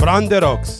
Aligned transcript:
From 0.00 0.28
the 0.28 0.38
Rocks. 0.38 0.78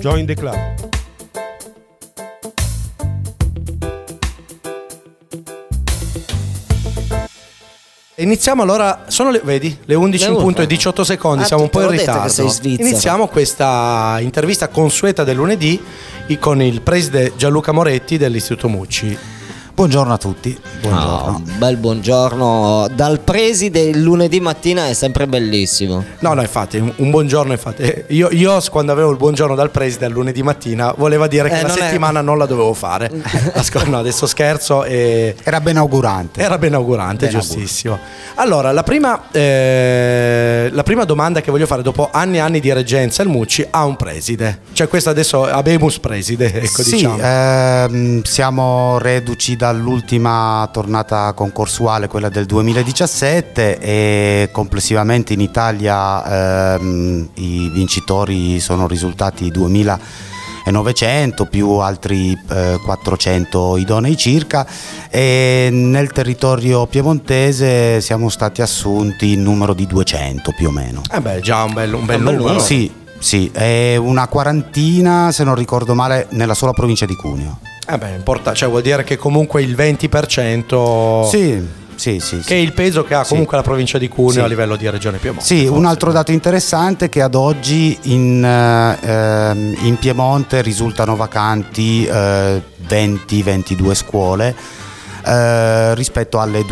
Join 0.00 0.24
the 0.24 0.34
club. 0.34 0.56
Iniziamo 8.14 8.62
allora, 8.62 9.06
sono 9.08 9.30
le, 9.30 9.40
vedi, 9.42 9.76
le 9.84 9.94
11 9.96 10.28
in 10.28 10.34
punto 10.34 10.60
e 10.60 10.64
11. 10.64 10.66
18 10.76 11.04
secondi, 11.04 11.42
Ah, 11.42 11.46
siamo 11.46 11.62
un 11.64 11.70
po' 11.70 11.82
in 11.82 11.88
ritardo. 11.90 12.56
Iniziamo 12.62 13.26
questa 13.26 14.18
intervista 14.20 14.68
consueta 14.68 15.24
del 15.24 15.34
lunedì 15.36 15.82
con 16.38 16.62
il 16.62 16.82
preside 16.82 17.32
Gianluca 17.36 17.72
Moretti 17.72 18.16
dell'Istituto 18.16 18.68
Mucci. 18.68 19.18
Buongiorno 19.80 20.12
a 20.12 20.18
tutti. 20.18 20.54
Buongiorno. 20.82 21.30
No, 21.30 21.36
un 21.46 21.52
bel 21.56 21.76
buongiorno 21.78 22.88
dal 22.92 23.18
preside 23.20 23.80
il 23.80 24.02
lunedì 24.02 24.38
mattina 24.38 24.88
è 24.88 24.92
sempre 24.92 25.26
bellissimo. 25.26 26.04
No, 26.18 26.34
no, 26.34 26.42
infatti, 26.42 26.76
un 26.96 27.08
buongiorno, 27.10 27.52
infatti. 27.52 28.04
Io, 28.08 28.28
io 28.30 28.60
quando 28.70 28.92
avevo 28.92 29.10
il 29.10 29.16
buongiorno 29.16 29.54
dal 29.54 29.70
preside 29.70 30.04
il 30.04 30.12
lunedì 30.12 30.42
mattina, 30.42 30.92
voleva 30.98 31.26
dire 31.28 31.48
che 31.48 31.60
Eh, 31.60 31.62
la 31.62 31.68
non 31.68 31.78
è- 31.78 31.80
settimana 31.80 32.20
non 32.20 32.36
la 32.36 32.44
dovevo 32.44 32.74
fare. 32.74 33.10
No, 33.90 33.98
adesso 33.98 34.26
scherzo 34.26 34.84
e... 34.84 35.34
Era 35.42 35.60
ben 35.60 35.76
augurante. 35.78 36.40
Era 36.40 36.58
ben 36.58 36.74
augurante, 36.74 37.28
Ben 37.28 37.38
giustissimo. 37.40 37.98
Allora, 38.34 38.72
la 38.72 38.82
prima, 38.82 39.30
eh, 39.30 40.68
la 40.72 40.82
prima 40.82 41.04
domanda 41.04 41.40
che 41.40 41.50
voglio 41.50 41.66
fare 41.66 41.80
dopo 41.82 42.08
anni 42.12 42.36
e 42.36 42.40
anni 42.40 42.60
di 42.60 42.72
reggenza, 42.72 43.22
il 43.22 43.28
Mucci 43.28 43.66
ha 43.70 43.84
un 43.84 43.96
preside. 43.96 44.60
Cioè 44.72 44.88
questo 44.88 45.08
adesso 45.10 45.44
abemus 45.44 45.98
preside, 46.00 46.52
ecco 46.52 46.82
sì, 46.82 46.96
diciamo. 46.96 47.18
ehm, 47.20 48.22
siamo 48.22 48.98
reduci 48.98 49.56
dall'ultima 49.70 50.68
tornata 50.72 51.32
concorsuale, 51.32 52.08
quella 52.08 52.28
del 52.28 52.44
2017 52.46 53.78
e 53.78 54.48
complessivamente 54.50 55.32
in 55.32 55.40
Italia 55.40 56.74
ehm, 56.74 57.28
i 57.34 57.70
vincitori 57.72 58.58
sono 58.58 58.88
risultati 58.88 59.48
2900 59.50 61.44
più 61.46 61.68
altri 61.74 62.36
eh, 62.50 62.80
400 62.84 63.76
idonei 63.76 64.16
circa 64.16 64.66
e 65.08 65.68
nel 65.70 66.10
territorio 66.10 66.86
piemontese 66.86 68.00
siamo 68.00 68.28
stati 68.28 68.60
assunti 68.62 69.32
in 69.34 69.42
numero 69.42 69.72
di 69.72 69.86
200 69.86 70.52
più 70.56 70.66
o 70.68 70.70
meno. 70.72 71.02
Eh 71.12 71.20
beh, 71.20 71.40
già 71.40 71.62
un 71.62 71.72
bel, 71.74 71.92
un 71.94 72.04
bel 72.06 72.18
Un 72.18 72.24
bel 72.24 72.34
numero. 72.34 72.42
numero. 72.54 72.58
Sì, 72.64 72.90
sì, 73.20 73.50
è 73.52 73.94
una 73.96 74.26
quarantina, 74.26 75.30
se 75.30 75.44
non 75.44 75.54
ricordo 75.54 75.94
male, 75.94 76.26
nella 76.30 76.54
sola 76.54 76.72
provincia 76.72 77.06
di 77.06 77.14
Cuneo. 77.14 77.58
Eh 77.92 77.98
beh, 77.98 78.10
importa- 78.10 78.52
cioè 78.54 78.68
vuol 78.68 78.82
dire 78.82 79.02
che 79.04 79.16
comunque 79.16 79.62
il 79.62 79.74
20% 79.74 81.28
Sì, 81.28 81.66
sì, 81.96 82.20
sì. 82.20 82.36
che 82.36 82.42
sì. 82.42 82.52
è 82.54 82.56
il 82.56 82.72
peso 82.72 83.02
che 83.04 83.14
ha 83.14 83.24
comunque 83.24 83.56
la 83.56 83.62
provincia 83.62 83.98
di 83.98 84.08
Cuneo 84.08 84.44
a 84.44 84.46
livello 84.46 84.76
di 84.76 84.88
regione 84.88 85.18
Piemonte. 85.18 85.44
Sì, 85.44 85.66
un 85.66 85.74
forse. 85.74 85.86
altro 85.88 86.12
dato 86.12 86.32
interessante 86.32 87.06
è 87.06 87.08
che 87.08 87.20
ad 87.20 87.34
oggi 87.34 87.98
in, 88.02 88.44
eh, 88.44 88.98
ehm, 89.00 89.76
in 89.82 89.98
Piemonte 89.98 90.62
risultano 90.62 91.16
vacanti 91.16 92.06
20-22 92.06 93.94
scuole 93.94 94.54
eh, 95.24 95.94
rispetto 95.94 96.38
alle 96.40 96.64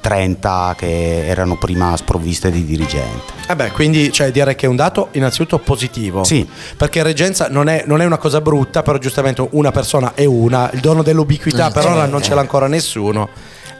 230 0.00 0.74
che 0.76 1.26
erano 1.26 1.56
prima 1.56 1.96
sprovviste 1.96 2.50
di 2.50 2.64
dirigente. 2.64 3.32
Eh 3.48 3.54
beh, 3.54 3.70
quindi 3.70 4.10
cioè, 4.10 4.30
direi 4.30 4.54
che 4.54 4.66
è 4.66 4.68
un 4.68 4.76
dato 4.76 5.08
innanzitutto 5.12 5.58
positivo. 5.58 6.24
Sì. 6.24 6.48
Perché 6.76 7.02
reggenza 7.02 7.48
non 7.48 7.68
è, 7.68 7.84
non 7.86 8.00
è 8.00 8.04
una 8.04 8.18
cosa 8.18 8.40
brutta, 8.40 8.82
però 8.82 8.98
giustamente 8.98 9.46
una 9.50 9.70
persona 9.70 10.12
è 10.14 10.24
una, 10.24 10.70
il 10.72 10.80
dono 10.80 11.02
dell'ubiquità 11.02 11.68
Eh, 11.68 11.72
per 11.72 11.86
ora 11.86 12.04
eh, 12.04 12.08
non 12.08 12.22
ce 12.22 12.34
l'ha 12.34 12.40
ancora 12.40 12.66
nessuno. 12.66 13.28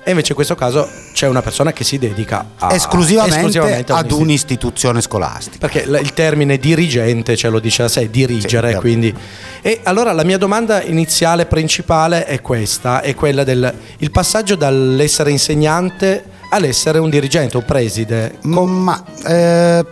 E 0.03 0.11
invece 0.11 0.29
in 0.31 0.35
questo 0.35 0.55
caso 0.55 0.89
c'è 1.13 1.27
una 1.27 1.43
persona 1.43 1.73
che 1.73 1.85
si 1.85 1.99
dedica 1.99 2.53
a, 2.57 2.73
esclusivamente, 2.73 3.37
esclusivamente 3.37 3.93
ad 3.93 4.11
un'istituzione. 4.11 5.01
scolastica. 5.01 5.69
Perché 5.69 5.81
il 5.81 6.13
termine 6.15 6.57
dirigente 6.57 7.37
ce 7.37 7.49
lo 7.49 7.59
dice 7.59 7.83
da 7.83 7.89
sé, 7.89 8.09
dirigere, 8.09 8.73
Sì, 8.73 8.79
quindi. 8.79 9.15
E 9.61 9.81
allora 9.83 10.13
la 10.13 10.25
mia 10.25 10.39
domanda 10.39 10.83
iniziale, 10.83 11.47
principale 11.47 12.25
è 12.25 12.41
questa, 12.41 13.03
è 13.03 13.15
quella 13.15 13.45
del 13.45 13.73
il 13.99 14.11
passaggio 14.11 14.55
dall'essere 14.55 15.31
insegnante 15.31 16.25
all'essere 16.51 16.99
un 16.99 17.11
dirigente, 17.11 17.57
un 17.57 17.65
preside. 17.65 18.39
Ma 18.43 19.05
eh, 19.27 19.85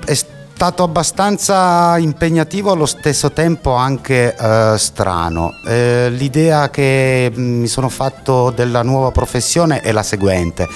stato 0.58 0.82
abbastanza 0.82 1.96
impegnativo 1.98 2.72
allo 2.72 2.84
stesso 2.84 3.30
tempo 3.30 3.74
anche 3.74 4.34
eh, 4.34 4.74
strano. 4.76 5.52
Eh, 5.64 6.10
l'idea 6.10 6.68
che 6.68 7.30
mh, 7.32 7.40
mi 7.40 7.68
sono 7.68 7.88
fatto 7.88 8.50
della 8.50 8.82
nuova 8.82 9.12
professione 9.12 9.78
è 9.82 9.92
la 9.92 10.02
seguente. 10.02 10.66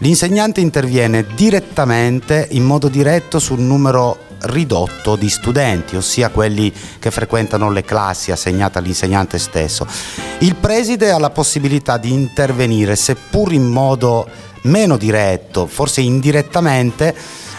L'insegnante 0.00 0.62
interviene 0.62 1.26
direttamente, 1.34 2.48
in 2.52 2.64
modo 2.64 2.88
diretto, 2.88 3.38
sul 3.38 3.60
numero 3.60 4.16
ridotto 4.44 5.16
di 5.16 5.28
studenti, 5.28 5.96
ossia 5.96 6.30
quelli 6.30 6.72
che 6.98 7.10
frequentano 7.10 7.70
le 7.70 7.84
classi 7.84 8.32
assegnate 8.32 8.78
all'insegnante 8.78 9.38
stesso. 9.38 9.86
Il 10.38 10.54
preside 10.54 11.10
ha 11.10 11.18
la 11.18 11.28
possibilità 11.28 11.98
di 11.98 12.10
intervenire, 12.10 12.96
seppur 12.96 13.52
in 13.52 13.66
modo 13.66 14.26
meno 14.62 14.96
diretto, 14.96 15.66
forse 15.66 16.00
indirettamente, 16.00 17.14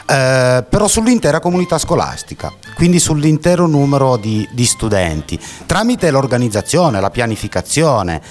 eh, 0.09 0.63
però 0.69 0.87
sull'intera 0.87 1.39
comunità 1.39 1.77
scolastica, 1.77 2.53
quindi 2.75 2.99
sull'intero 2.99 3.67
numero 3.67 4.15
di, 4.17 4.47
di 4.51 4.65
studenti, 4.65 5.39
tramite 5.65 6.09
l'organizzazione, 6.11 7.01
la 7.01 7.09
pianificazione. 7.09 8.21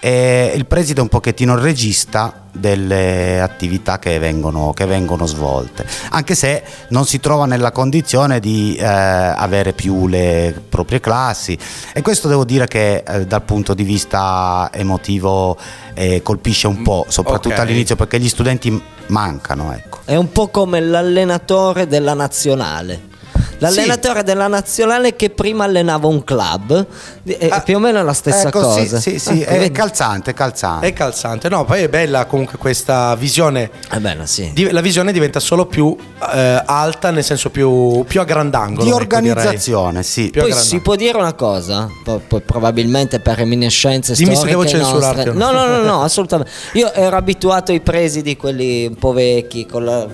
E 0.00 0.52
il 0.54 0.66
preside 0.66 1.00
è 1.00 1.02
un 1.02 1.08
pochettino 1.08 1.54
il 1.54 1.60
regista 1.60 2.44
delle 2.52 3.40
attività 3.40 3.98
che 3.98 4.18
vengono, 4.18 4.72
che 4.72 4.86
vengono 4.86 5.26
svolte, 5.26 5.86
anche 6.10 6.34
se 6.34 6.62
non 6.88 7.04
si 7.04 7.20
trova 7.20 7.46
nella 7.46 7.70
condizione 7.70 8.40
di 8.40 8.76
eh, 8.76 8.84
avere 8.84 9.72
più 9.72 10.06
le 10.08 10.62
proprie 10.68 11.00
classi 11.00 11.56
e 11.92 12.02
questo 12.02 12.28
devo 12.28 12.44
dire 12.44 12.66
che 12.66 13.02
eh, 13.06 13.26
dal 13.26 13.42
punto 13.42 13.74
di 13.74 13.82
vista 13.82 14.70
emotivo 14.72 15.56
eh, 15.94 16.22
colpisce 16.22 16.66
un 16.66 16.82
po', 16.82 17.06
soprattutto 17.08 17.54
ok. 17.54 17.60
all'inizio 17.60 17.96
perché 17.96 18.18
gli 18.18 18.28
studenti 18.28 18.82
mancano. 19.08 19.72
Ecco. 19.72 19.98
È 20.04 20.16
un 20.16 20.30
po' 20.32 20.48
come 20.48 20.80
l'allenatore 20.80 21.86
della 21.86 22.14
nazionale. 22.14 23.14
L'allenatore 23.58 24.22
della 24.22 24.46
nazionale 24.48 25.16
che 25.16 25.30
prima 25.30 25.64
allenava 25.64 26.06
un 26.06 26.22
club, 26.24 26.86
è 27.24 27.48
Ah, 27.50 27.60
più 27.60 27.76
o 27.76 27.78
meno 27.78 28.02
la 28.02 28.12
stessa 28.12 28.48
Ecco, 28.48 28.72
sì, 28.72 28.80
cosa. 28.80 29.00
Sì, 29.00 29.18
sì, 29.18 29.42
Ah, 29.42 29.50
è 29.52 29.58
vedi? 29.58 29.70
calzante, 29.72 30.34
calzante. 30.34 30.86
È 30.88 30.92
calzante, 30.92 31.48
no, 31.48 31.64
poi 31.64 31.82
è 31.82 31.88
bella 31.88 32.26
comunque 32.26 32.58
questa 32.58 33.14
visione. 33.14 33.70
È 33.88 33.98
bella, 33.98 34.26
sì. 34.26 34.50
di- 34.52 34.70
la 34.70 34.80
visione 34.80 35.12
diventa 35.12 35.40
solo 35.40 35.66
più 35.66 35.96
eh, 36.34 36.62
alta, 36.66 37.10
nel 37.10 37.24
senso 37.24 37.50
più, 37.50 38.04
più 38.06 38.20
a 38.20 38.24
grandangolo. 38.24 38.82
di 38.82 38.88
ecco, 38.88 38.96
organizzazione, 38.98 40.02
sì. 40.02 40.28
Più 40.30 40.40
Poi 40.42 40.52
si 40.52 40.80
può 40.80 40.94
dire 40.96 41.16
una 41.16 41.32
cosa, 41.34 41.88
po- 42.04 42.20
probabilmente 42.44 43.20
per 43.20 43.36
reminiscenze 43.36 44.12
Dimmi 44.14 44.30
se 44.30 44.36
storiche 44.36 44.56
devo 44.56 44.68
censurarti 44.68 45.16
nostre. 45.16 45.30
o 45.30 45.34
No, 45.34 45.50
no. 45.50 45.66
no, 45.66 45.76
no, 45.78 45.82
no, 45.82 46.02
assolutamente. 46.02 46.50
Io 46.74 46.92
ero 46.92 47.16
abituato 47.16 47.72
ai 47.72 47.80
presidi, 47.80 48.36
quelli 48.36 48.86
un 48.86 48.96
po' 48.96 49.12
vecchi, 49.12 49.66
con 49.66 49.84
la, 49.84 50.06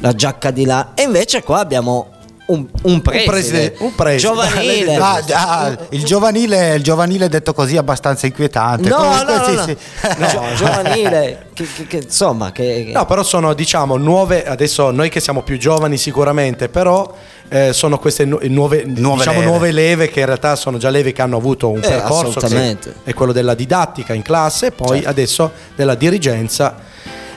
la 0.00 0.12
giacca 0.14 0.50
di 0.50 0.64
là, 0.64 0.92
e 0.94 1.02
invece 1.02 1.42
qua 1.42 1.58
abbiamo 1.58 2.10
un, 2.46 2.66
un 2.82 3.02
preside, 3.02 3.24
preside- 3.30 3.74
un 3.78 3.94
preside. 3.94 4.18
giovanile. 4.32 4.96
Ah, 5.06 5.22
ah, 5.32 5.78
il, 5.90 6.04
giovanile, 6.04 6.74
il 6.76 6.82
giovanile 6.82 7.28
detto 7.28 7.52
così 7.52 7.74
è 7.74 7.78
abbastanza 7.78 8.26
inquietante. 8.26 8.88
No, 8.88 8.96
Comunque, 8.96 9.24
no, 9.24 9.38
no, 9.38 9.44
sì, 9.44 9.54
no. 9.54 9.64
sì. 9.64 9.76
Gio- 10.30 10.42
giovanile, 10.56 11.46
che, 11.54 11.66
che- 11.74 11.86
che, 11.86 11.96
insomma, 12.04 12.52
che, 12.52 12.90
No, 12.92 13.04
però 13.06 13.22
sono 13.22 13.52
diciamo 13.54 13.96
nuove, 13.96 14.44
adesso 14.46 14.90
noi 14.90 15.08
che 15.08 15.20
siamo 15.20 15.42
più 15.42 15.58
giovani 15.58 15.96
sicuramente, 15.96 16.68
però 16.68 17.12
eh, 17.48 17.72
sono 17.72 17.98
queste 17.98 18.24
nu- 18.24 18.38
nuove, 18.42 18.84
Nuove 18.86 19.18
diciamo, 19.18 19.38
leve. 19.38 19.50
nuove 19.50 19.72
leve 19.72 20.08
che 20.10 20.20
in 20.20 20.26
realtà 20.26 20.54
sono 20.56 20.78
già 20.78 20.90
leve 20.90 21.12
che 21.12 21.22
hanno 21.22 21.36
avuto 21.36 21.68
un 21.68 21.78
Eh, 21.78 21.80
percorso 21.88 22.30
che 22.38 22.46
assolutamente. 22.46 22.94
è 23.04 23.12
quello 23.14 23.32
della 23.32 23.54
didattica 23.54 24.14
in 24.14 24.22
classe 24.22 24.70
poi 24.72 24.96
Certo. 24.98 25.08
adesso 25.08 25.52
della 25.74 25.94
dirigenza 25.94 26.76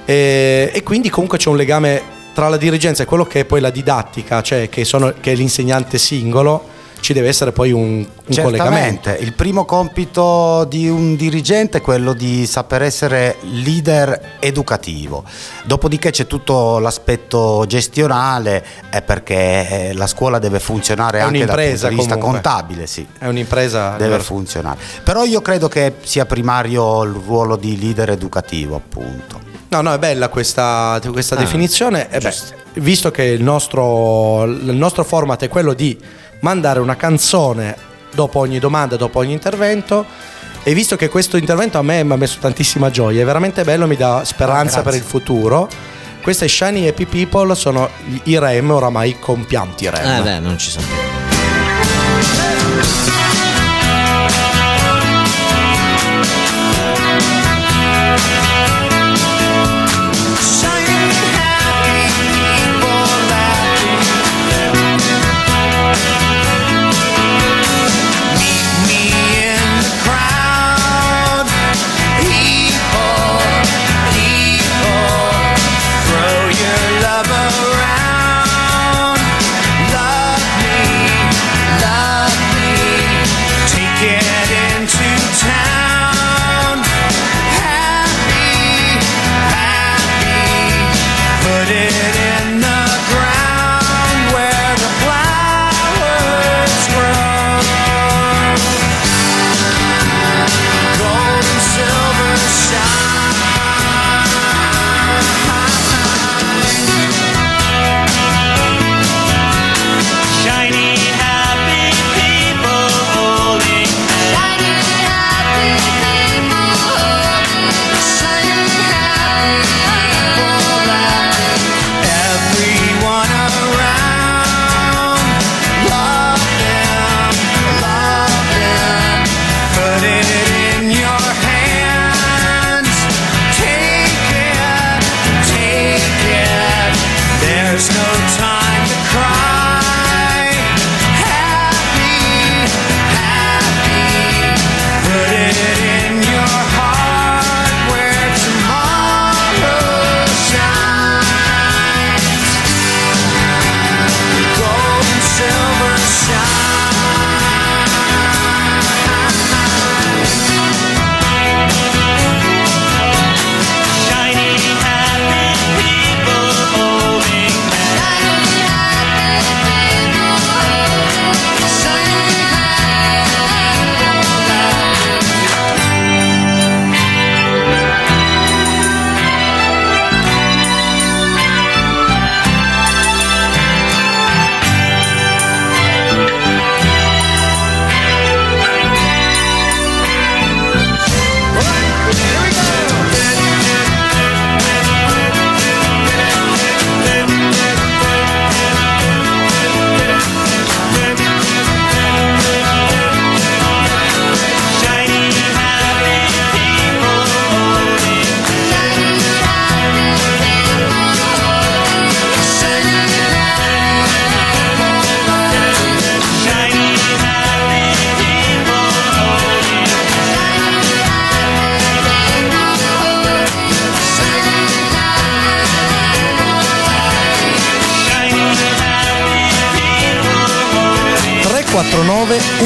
Eh, 0.06 0.72
e 0.74 0.82
quindi 0.84 1.10
comunque 1.10 1.38
c'è 1.38 1.50
un 1.50 1.58
legame 1.58 2.02
tra 2.40 2.48
la 2.48 2.56
dirigenza 2.56 3.04
e 3.04 3.06
quello 3.06 3.26
che 3.26 3.42
è 3.42 3.46
poi 3.46 3.60
la 3.60 3.70
didattica, 3.70 4.42
cioè 4.42 4.70
che, 4.70 4.86
sono, 4.86 5.14
che 5.20 5.34
è 5.34 5.36
l'insegnante 5.36 5.98
singolo, 5.98 6.64
ci 7.02 7.12
deve 7.12 7.28
essere 7.28 7.52
poi 7.52 7.74
un, 7.74 7.98
un 7.98 8.42
collegamento. 8.42 9.10
Il 9.20 9.34
primo 9.34 9.66
compito 9.66 10.64
di 10.64 10.88
un 10.88 11.18
dirigente 11.18 11.80
è 11.80 11.82
quello 11.82 12.14
di 12.14 12.46
saper 12.46 12.84
essere 12.84 13.36
leader 13.42 14.38
educativo. 14.40 15.26
Dopodiché 15.66 16.12
c'è 16.12 16.28
tutto 16.28 16.80
l'aspetto 16.80 17.66
gestionale, 17.68 18.66
eh, 18.90 19.02
perché 19.02 19.90
eh, 19.90 19.94
la 19.94 20.08
scuola 20.08 20.40
deve 20.40 20.62
funzionare 20.62 21.20
È 21.20 21.24
anche 21.24 21.40
dal 21.44 21.58
punto 21.58 21.88
di 21.90 21.96
vista 21.96 22.16
comunque. 22.16 22.20
contabile, 22.20 22.88
sì. 22.88 23.06
È 23.18 23.28
un'impresa 23.28 23.98
Deve 23.98 24.12
vero? 24.12 24.24
funzionare. 24.24 24.80
Però 25.04 25.26
io 25.26 25.42
credo 25.42 25.68
che 25.68 25.96
sia 26.04 26.26
primario 26.26 27.04
il 27.04 27.12
ruolo 27.12 27.58
di 27.58 27.78
leader 27.78 28.12
educativo, 28.12 28.78
appunto. 28.78 29.49
No, 29.70 29.82
no, 29.82 29.94
è 29.94 30.00
bella 30.00 30.30
questa, 30.30 31.00
questa 31.12 31.36
Ah, 31.36 31.40
definizione. 31.40 32.10
Eh 32.10 32.20
beh, 32.20 32.34
visto 32.76 33.12
che 33.12 33.24
il 33.24 33.44
nostro, 33.44 34.44
il 34.46 34.76
nostro 34.76 35.04
format 35.04 35.44
è 35.44 35.48
quello 35.48 35.74
di 35.74 35.98
mandare 36.40 36.80
una 36.80 36.96
canzone 36.96 37.76
dopo 38.12 38.40
ogni 38.40 38.58
domanda, 38.60 38.96
dopo 38.96 39.20
ogni 39.20 39.34
intervento, 39.34 40.06
e 40.64 40.74
visto 40.74 40.96
che 40.96 41.08
questo 41.10 41.38
intervento 41.38 41.78
a 41.78 41.84
me 41.84 42.04
mi 42.04 42.14
ha 42.14 42.16
messo 42.16 42.40
tantissima 42.40 42.90
gioia, 42.90 43.22
è 43.22 43.26
veramente 43.26 43.64
bello, 43.64 43.86
mi 43.86 43.96
dà 43.96 44.24
speranza 44.26 44.80
Ah, 44.80 44.82
per 44.84 44.96
il 44.96 45.02
futuro. 45.04 45.70
Queste 46.24 46.48
Shiny 46.48 46.88
Happy 46.88 47.06
People 47.06 47.54
sono 47.56 47.90
i 48.24 48.38
REM 48.40 48.72
oramai 48.72 49.18
compianti 49.20 49.88
REM. 49.90 50.20
Eh 50.20 50.22
beh, 50.24 50.40
non 50.40 50.58
ci 50.58 50.70
sono 50.72 50.86
più. 50.86 50.98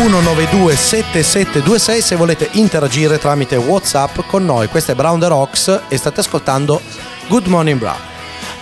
192 0.03 0.75
7726 0.75 2.01
se 2.01 2.15
volete 2.17 2.49
interagire 2.53 3.17
tramite 3.17 3.55
Whatsapp 3.55 4.19
con 4.27 4.43
noi. 4.43 4.67
Questo 4.67 4.91
è 4.91 4.95
Brown 4.95 5.17
the 5.17 5.27
Rocks 5.27 5.83
e 5.87 5.95
state 5.95 6.19
ascoltando 6.19 6.81
Good 7.29 7.45
Morning 7.47 7.79
Brown. 7.79 8.12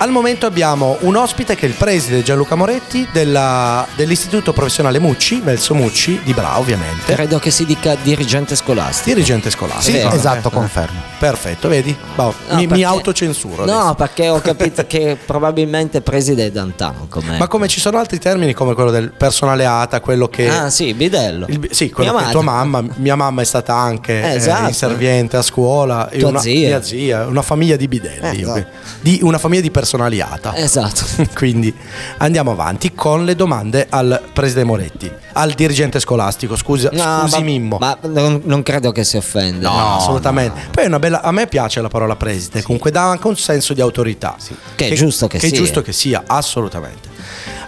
Al 0.01 0.09
momento 0.09 0.47
abbiamo 0.47 0.97
un 1.01 1.15
ospite 1.15 1.53
che 1.53 1.67
è 1.67 1.69
il 1.69 1.75
preside 1.75 2.23
Gianluca 2.23 2.55
Moretti 2.55 3.07
della- 3.13 3.85
dell'Istituto 3.95 4.51
Professionale 4.51 4.97
Mucci, 4.97 5.41
Velso 5.41 5.75
Mucci, 5.75 6.19
di 6.23 6.33
Bra 6.33 6.57
ovviamente, 6.57 7.13
Credo 7.13 7.37
che 7.37 7.51
si 7.51 7.65
dica 7.65 7.93
dirigente 8.01 8.55
scolastico. 8.55 9.13
dirigente 9.13 9.51
scolastico. 9.51 10.09
Sì, 10.09 10.15
Esatto, 10.15 10.47
Eh, 10.47 10.51
confermo. 10.51 10.99
Perfetto, 11.19 11.67
vedi? 11.67 11.95
Boh, 12.15 12.33
No, 12.47 12.55
mi, 12.55 12.61
mi 12.61 12.67
perché- 12.69 12.83
autocensuro. 12.85 13.63
No, 13.65 13.77
adesso. 13.77 13.93
perché 13.93 14.29
ho 14.29 14.39
capito 14.41 14.83
che 14.89 15.19
probabilmente 15.23 16.01
preside 16.01 16.47
è 16.47 16.51
Dantan. 16.51 17.07
Com'è. 17.07 17.37
Ma 17.37 17.47
come 17.47 17.67
ci 17.67 17.79
sono 17.79 17.99
altri 17.99 18.17
termini 18.17 18.53
come 18.53 18.73
quello 18.73 18.89
del 18.89 19.11
personale 19.11 19.67
ATA, 19.67 19.99
quello 19.99 20.27
che... 20.29 20.49
Ah, 20.49 20.71
sì, 20.71 20.95
bidello. 20.95 21.45
Il- 21.47 21.67
sì, 21.69 21.91
quello 21.91 22.13
Mia 22.15 22.25
che 22.25 22.31
tua 22.31 22.41
mamma, 22.41 22.83
mia 22.95 23.15
mamma 23.15 23.43
è 23.43 23.45
stata 23.45 23.75
anche 23.75 24.19
Eh, 24.19 24.31
eh, 24.31 24.35
esatto. 24.37 24.67
inserviente 24.67 25.37
a 25.37 25.43
scuola, 25.43 26.09
Tua 26.11 26.29
una, 26.29 26.39
zia. 26.39 26.67
mia 26.69 26.81
zia, 26.81 27.27
una 27.27 27.43
famiglia 27.43 27.75
di 27.75 27.87
bidelli, 27.87 28.25
Eh, 28.25 28.31
io, 28.41 28.55
esatto. 28.55 28.67
di 29.01 29.19
una 29.21 29.37
famiglia 29.37 29.61
di 29.61 29.69
personaliata. 29.91 30.55
Esatto. 30.55 31.03
Quindi 31.35 31.73
andiamo 32.17 32.51
avanti 32.51 32.93
con 32.93 33.25
le 33.25 33.35
domande 33.35 33.87
al 33.89 34.21
preside 34.31 34.63
Moretti, 34.63 35.11
al 35.33 35.51
dirigente 35.51 35.99
scolastico. 35.99 36.55
Scusa, 36.55 36.89
No, 36.91 37.19
scusi 37.21 37.37
ma, 37.37 37.43
Mimmo. 37.43 37.77
Ma 37.79 37.97
non, 38.03 38.41
non 38.45 38.63
credo 38.63 38.91
che 38.91 39.03
si 39.03 39.17
offenda. 39.17 39.69
No, 39.69 39.95
assolutamente. 39.97 40.67
Poi 40.71 40.85
è 40.85 40.87
una 40.87 40.99
bella. 40.99 41.21
A 41.21 41.31
me 41.31 41.47
piace 41.47 41.81
la 41.81 41.89
parola 41.89 42.15
preside, 42.15 42.61
comunque 42.61 42.91
dà 42.91 43.09
anche 43.09 43.27
un 43.27 43.35
senso 43.35 43.73
di 43.73 43.81
autorità. 43.81 44.35
Che 44.75 44.87
è 44.87 44.93
giusto 44.93 45.27
che 45.27 45.37
è 45.37 45.39
sia. 45.39 45.51
giusto 45.51 45.81
che 45.81 45.91
sia, 45.91 46.23
assolutamente. 46.25 47.09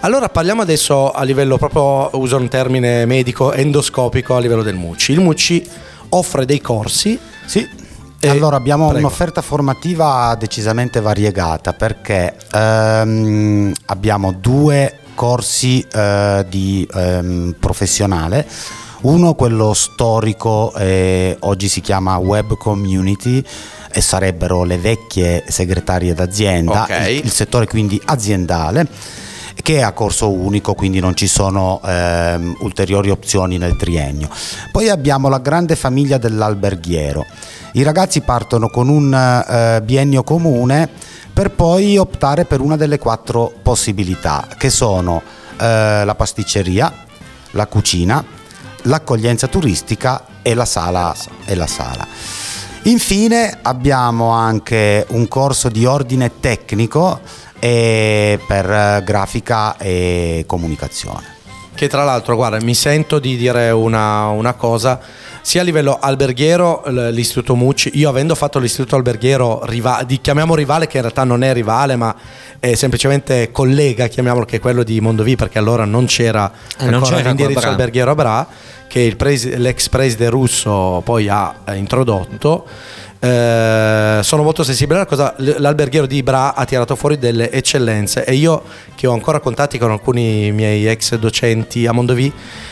Allora 0.01 0.29
parliamo 0.29 0.61
adesso 0.61 1.11
a 1.11 1.23
livello 1.23 1.57
proprio, 1.57 2.09
uso 2.19 2.37
un 2.37 2.47
termine 2.49 3.05
medico, 3.05 3.53
endoscopico 3.53 4.35
a 4.35 4.39
livello 4.39 4.63
del 4.63 4.75
MUCI. 4.75 5.11
Il 5.13 5.19
MUCI 5.21 5.69
offre 6.09 6.45
dei 6.45 6.61
corsi. 6.61 7.17
Sì. 7.45 7.81
Allora 8.29 8.55
abbiamo 8.55 8.85
prego. 8.89 9.05
un'offerta 9.07 9.41
formativa 9.41 10.35
decisamente 10.39 10.99
variegata 11.01 11.73
perché 11.73 12.35
ehm, 12.51 13.73
abbiamo 13.85 14.31
due 14.33 14.99
corsi 15.15 15.85
eh, 15.91 16.45
di 16.49 16.87
ehm, 16.93 17.55
professionale. 17.59 18.47
Uno, 19.01 19.33
quello 19.33 19.73
storico, 19.73 20.73
eh, 20.75 21.35
oggi 21.41 21.67
si 21.67 21.81
chiama 21.81 22.15
Web 22.17 22.55
Community 22.55 23.43
e 23.91 24.01
sarebbero 24.01 24.63
le 24.63 24.77
vecchie 24.77 25.43
segretarie 25.47 26.13
d'azienda, 26.13 26.83
Ok. 26.83 27.07
il, 27.09 27.25
il 27.25 27.31
settore 27.31 27.67
quindi 27.67 28.01
aziendale 28.05 28.87
che 29.61 29.77
è 29.77 29.81
a 29.81 29.91
corso 29.91 30.31
unico, 30.31 30.73
quindi 30.73 30.99
non 30.99 31.15
ci 31.15 31.27
sono 31.27 31.79
ehm, 31.85 32.57
ulteriori 32.61 33.09
opzioni 33.09 33.57
nel 33.57 33.75
triennio. 33.77 34.27
Poi 34.71 34.89
abbiamo 34.89 35.29
la 35.29 35.37
grande 35.39 35.75
famiglia 35.75 36.17
dell'alberghiero. 36.17 37.25
I 37.75 37.81
ragazzi 37.81 38.21
partono 38.21 38.69
con 38.69 38.87
un 38.87 39.11
eh, 39.11 39.81
biennio 39.81 40.21
comune 40.21 40.87
per 41.33 41.49
poi 41.49 41.97
optare 41.97 42.45
per 42.45 42.59
una 42.59 42.77
delle 42.77 42.99
quattro 42.99 43.51
possibilità, 43.63 44.47
che 44.59 44.69
sono 44.69 45.23
eh, 45.59 46.05
la 46.05 46.13
pasticceria, 46.13 46.93
la 47.51 47.65
cucina, 47.65 48.23
l'accoglienza 48.83 49.47
turistica 49.47 50.23
e 50.43 50.53
la 50.53 50.65
sala. 50.65 51.15
E 51.45 51.55
la 51.55 51.65
sala. 51.65 52.05
Infine 52.83 53.57
abbiamo 53.63 54.29
anche 54.29 55.07
un 55.09 55.27
corso 55.27 55.69
di 55.69 55.85
ordine 55.85 56.39
tecnico 56.39 57.21
per 57.59 58.71
eh, 58.71 59.01
grafica 59.03 59.77
e 59.77 60.43
comunicazione. 60.45 61.31
Che 61.73 61.87
tra 61.87 62.03
l'altro, 62.03 62.35
guarda, 62.35 62.63
mi 62.63 62.75
sento 62.75 63.17
di 63.17 63.35
dire 63.35 63.71
una, 63.71 64.27
una 64.27 64.53
cosa, 64.53 64.99
sia 65.43 65.59
a 65.59 65.63
livello 65.65 65.99
alberghiero, 65.99 66.83
l'istituto 67.11 67.55
Mucci, 67.55 67.91
io 67.95 68.07
avendo 68.07 68.33
fatto 68.33 68.59
l'istituto 68.59 68.95
alberghiero, 68.95 69.65
riva- 69.65 70.01
di, 70.07 70.21
chiamiamo 70.21 70.55
rivale, 70.55 70.87
che 70.87 70.95
in 70.95 71.03
realtà 71.03 71.25
non 71.25 71.43
è 71.43 71.51
rivale, 71.51 71.97
ma 71.97 72.15
è 72.59 72.73
semplicemente 72.75 73.51
collega, 73.51 74.07
chiamiamolo 74.07 74.45
che 74.45 74.55
è 74.55 74.59
quello 74.61 74.83
di 74.83 75.01
Mondovì, 75.01 75.35
perché 75.35 75.59
allora 75.59 75.83
non 75.83 76.05
c'era 76.05 76.49
Eh, 76.77 76.85
non 76.85 76.95
ancora 76.95 77.17
c'era 77.17 77.27
l'indirizzo 77.27 77.59
Bra. 77.59 77.69
alberghiero 77.69 78.11
a 78.11 78.15
Bra, 78.15 78.47
che 78.87 79.01
il 79.01 79.17
presi- 79.17 79.57
l'ex 79.57 79.89
preside 79.89 80.29
russo 80.29 81.01
poi 81.03 81.27
ha 81.27 81.53
eh, 81.65 81.75
introdotto. 81.75 82.65
Eh, 83.23 84.19
sono 84.21 84.43
molto 84.43 84.63
sensibile 84.63 84.99
alla 84.99 85.07
cosa. 85.07 85.33
L'alberghiero 85.37 86.05
di 86.05 86.21
Bra 86.23 86.55
ha 86.55 86.65
tirato 86.65 86.97
fuori 86.97 87.17
delle 87.17 87.49
eccellenze 87.51 88.25
e 88.25 88.33
io, 88.33 88.63
che 88.95 89.07
ho 89.07 89.13
ancora 89.13 89.39
contatti 89.39 89.77
con 89.77 89.91
alcuni 89.91 90.51
miei 90.51 90.85
ex 90.87 91.15
docenti 91.15 91.87
a 91.87 91.93
Mondovì, 91.93 92.29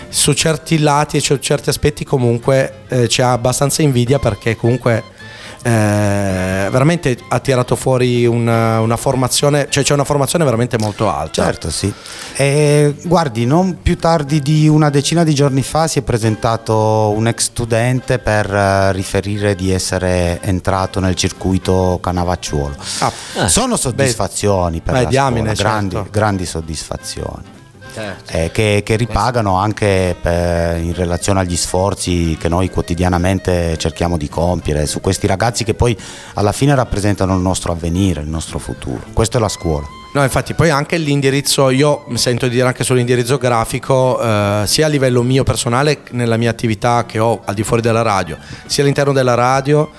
su 0.10 0.34
certi 0.34 0.80
lati 0.80 1.16
e 1.16 1.20
su 1.22 1.38
certi 1.38 1.70
aspetti, 1.70 2.04
comunque 2.04 2.80
eh, 2.90 3.08
c'è 3.08 3.24
abbastanza 3.24 3.82
invidia 3.82 4.20
perché 4.20 4.58
comunque. 4.58 5.20
Eh, 5.64 6.68
veramente 6.72 7.18
ha 7.30 7.40
tirato 7.40 7.76
fuori 7.76 8.26
una, 8.26 8.80
una 8.80 8.98
formazione, 8.98 9.68
cioè 9.70 9.84
c'è 9.84 9.94
una 9.94 10.04
formazione 10.04 10.44
veramente 10.44 10.78
molto 10.80 11.10
alta. 11.10 11.44
Certo, 11.44 11.70
sì. 11.70 11.94
E, 12.36 12.96
guardi, 13.04 13.46
non 13.46 13.80
più 13.82 13.98
tardi 13.98 14.42
di 14.42 14.68
una 14.68 14.90
decina 14.90 15.24
di 15.24 15.34
giorni 15.34 15.62
fa 15.62 15.88
si 15.88 16.00
è 16.00 16.02
presentato 16.02 17.14
un 17.16 17.28
ex 17.28 17.44
studente 17.44 18.20
per 18.20 18.52
eh, 18.54 18.92
riferire 18.94 19.56
di 19.56 19.72
essere 19.72 20.40
entrato 20.42 21.00
nel 21.00 21.16
circuito 21.16 22.00
Canavacciuolo. 22.02 22.76
Ah, 23.00 23.12
Eh. 23.44 23.48
Sono 23.48 23.78
soddisfazioni 23.78 24.82
per 24.82 24.94
beh, 24.94 25.04
la 25.04 25.10
diamine, 25.10 25.56
scuola, 25.56 25.70
grandi, 25.70 25.96
certo. 25.96 26.10
grandi 26.12 26.46
soddisfazioni. 26.46 27.60
Certo. 27.94 28.32
eh, 28.32 28.52
che, 28.52 28.82
che 28.86 28.96
ripagano 28.96 29.56
anche 29.58 30.16
per- 30.20 30.78
in 30.78 30.94
relazione 30.94 31.42
agli 31.42 31.58
sforzi 31.58 32.38
che 32.40 32.48
noi 32.50 32.70
quotidianamente 32.70 33.78
cerchiamo 33.78 34.18
di 34.18 34.30
compiere 34.30 34.86
su 34.86 35.02
questi 35.02 35.28
ragazzi 35.28 35.64
che 35.64 35.74
poi 35.74 35.98
alla 36.36 36.52
fine 36.52 36.74
rappresentano 36.76 37.36
il 37.36 37.42
nostro 37.42 37.72
avvenire, 37.72 38.22
il 38.22 38.30
nostro 38.30 38.60
futuro. 38.60 39.02
Questa 39.14 39.38
è 39.38 39.42
la 39.42 39.50
scuola. 39.50 39.86
No, 40.14 40.24
infatti, 40.24 40.54
poi 40.54 40.70
anche 40.70 40.98
l'indirizzo, 40.98 41.70
io 41.70 42.04
mi 42.08 42.18
sento 42.18 42.48
di 42.48 42.56
dire 42.56 42.68
anche 42.68 42.84
sull'indirizzo 42.84 43.38
grafico, 43.38 44.22
eh, 44.22 44.64
sia 44.66 44.88
a 44.88 44.90
livello 44.90 45.24
mio 45.24 45.44
personale, 45.44 46.00
nella 46.12 46.36
mia 46.36 46.50
attività 46.50 47.06
che 47.06 47.18
ho 47.18 47.42
al 47.46 47.54
di 47.54 47.64
fuori 47.64 47.82
della 47.82 48.02
radio, 48.02 48.38
sia 48.66 48.84
all'interno 48.84 49.14
della 49.14 49.36
radio. 49.36 49.90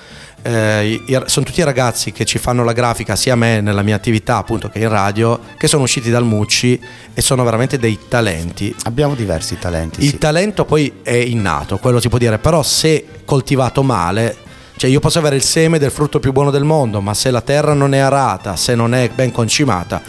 Eh, 0.43 0.85
i- 0.87 1.03
i- 1.07 1.21
sono 1.25 1.45
tutti 1.45 1.63
ragazzi 1.63 2.11
che 2.11 2.25
ci 2.25 2.37
fanno 2.37 2.63
la 2.63 2.73
grafica 2.73 3.15
sia 3.15 3.33
a 3.33 3.35
me 3.35 3.61
nella 3.61 3.81
mia 3.81 3.95
attività 3.95 4.37
appunto 4.37 4.69
che 4.69 4.79
in 4.79 4.89
radio 4.89 5.39
che 5.57 5.67
sono 5.67 5.83
usciti 5.83 6.09
dal 6.09 6.25
Mucci 6.25 6.79
e 7.13 7.21
sono 7.21 7.43
veramente 7.43 7.79
dei 7.79 7.97
talenti 8.09 8.75
Abbiamo 8.83 9.15
diversi 9.15 9.57
talenti. 9.57 10.01
il 10.03 10.09
sì. 10.09 10.17
talento 10.17 10.65
poi 10.65 10.99
è 11.01 11.13
innato, 11.13 11.77
quello 11.77 11.99
si 11.99 12.09
può 12.09 12.17
dire, 12.17 12.37
però 12.39 12.61
se 12.61 13.05
coltivato 13.25 13.83
male, 13.83 14.35
cioè 14.75 14.89
io 14.89 14.99
posso 14.99 15.19
avere 15.19 15.35
il 15.37 15.43
seme 15.43 15.79
del 15.79 15.91
frutto 15.91 16.19
più 16.19 16.31
buono 16.33 16.51
del 16.51 16.63
mondo, 16.65 16.99
ma 16.99 17.13
se 17.13 17.31
la 17.31 17.41
terra 17.41 17.73
non 17.73 17.93
è 17.93 17.99
arata, 17.99 18.55
se 18.57 18.75
non 18.75 18.93
è 18.93 19.09
ben 19.15 19.31
concimata, 19.31 20.01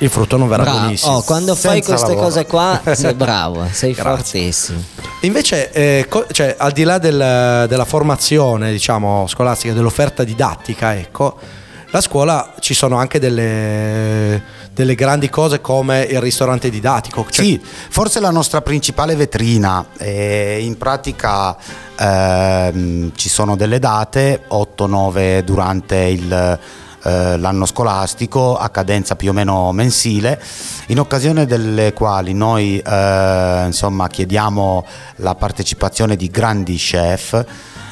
il 0.00 0.08
frutto 0.10 0.36
non 0.36 0.48
verrà 0.48 0.62
Bravo. 0.64 0.78
buonissimo. 0.80 1.12
Oh, 1.16 1.22
quando 1.22 1.54
fai 1.54 1.74
Senza 1.82 1.88
queste 1.90 2.08
lavoro. 2.08 2.26
cose 2.26 2.46
qua 2.46 2.80
sei 2.94 3.14
bravo, 3.14 3.66
sei 3.70 3.94
fortissimo. 3.94 4.82
Invece, 5.20 5.70
eh, 5.72 6.06
co- 6.08 6.26
cioè, 6.30 6.54
al 6.58 6.72
di 6.72 6.82
là 6.84 6.98
del- 6.98 7.66
della 7.68 7.84
formazione, 7.84 8.70
diciamo, 8.72 9.26
scolastica, 9.26 9.72
dell'offerta 9.74 10.24
didattica, 10.24 10.94
ecco, 10.96 11.36
la 11.92 12.00
scuola 12.00 12.54
ci 12.60 12.72
sono 12.72 12.96
anche 12.96 13.18
delle, 13.18 14.42
delle 14.72 14.94
grandi 14.94 15.28
cose 15.28 15.60
come 15.60 16.02
il 16.02 16.20
ristorante 16.20 16.70
didattico. 16.70 17.26
cioè- 17.28 17.44
Sì, 17.44 17.60
forse 17.62 18.20
la 18.20 18.30
nostra 18.30 18.62
principale 18.62 19.14
vetrina. 19.16 19.84
eh, 19.98 20.58
in 20.62 20.78
pratica 20.78 21.56
ehm, 21.98 23.12
ci 23.14 23.28
sono 23.28 23.56
delle 23.56 23.78
date, 23.78 24.44
8-9 24.48 25.40
durante 25.44 25.96
il, 25.96 26.58
eh, 27.02 27.36
l'anno 27.38 27.66
scolastico, 27.66 28.56
a 28.56 28.68
cadenza 28.68 29.16
più 29.16 29.30
o 29.30 29.32
meno 29.32 29.72
mensile, 29.72 30.40
in 30.88 30.98
occasione 30.98 31.46
delle 31.46 31.92
quali 31.92 32.32
noi 32.34 32.78
eh, 32.78 33.62
insomma, 33.66 34.08
chiediamo 34.08 34.86
la 35.16 35.34
partecipazione 35.34 36.16
di 36.16 36.28
grandi 36.28 36.76
chef 36.76 37.44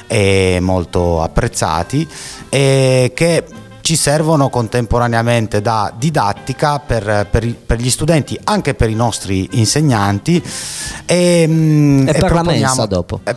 e 0.07 0.59
molto 0.61 1.23
apprezzati 1.23 2.09
e 2.49 3.13
che 3.15 3.45
ci 3.81 3.97
servono 3.97 4.51
contemporaneamente 4.51 5.63
da 5.63 5.93
didattica 5.97 6.79
per, 6.79 7.27
per 7.31 7.55
per 7.79 7.79
gli 7.79 7.91
studenti, 7.91 8.39
anche 8.45 8.75
per 8.75 8.91
i 8.91 8.95
nostri 8.95 9.49
insegnanti. 9.53 10.43
E, 11.07 11.47
mm, 11.47 12.09
E 12.09 12.13
per 12.13 12.33
la 12.33 12.43
mensa 12.43 12.87
dopo. 12.87 13.21
Eh, 13.25 13.37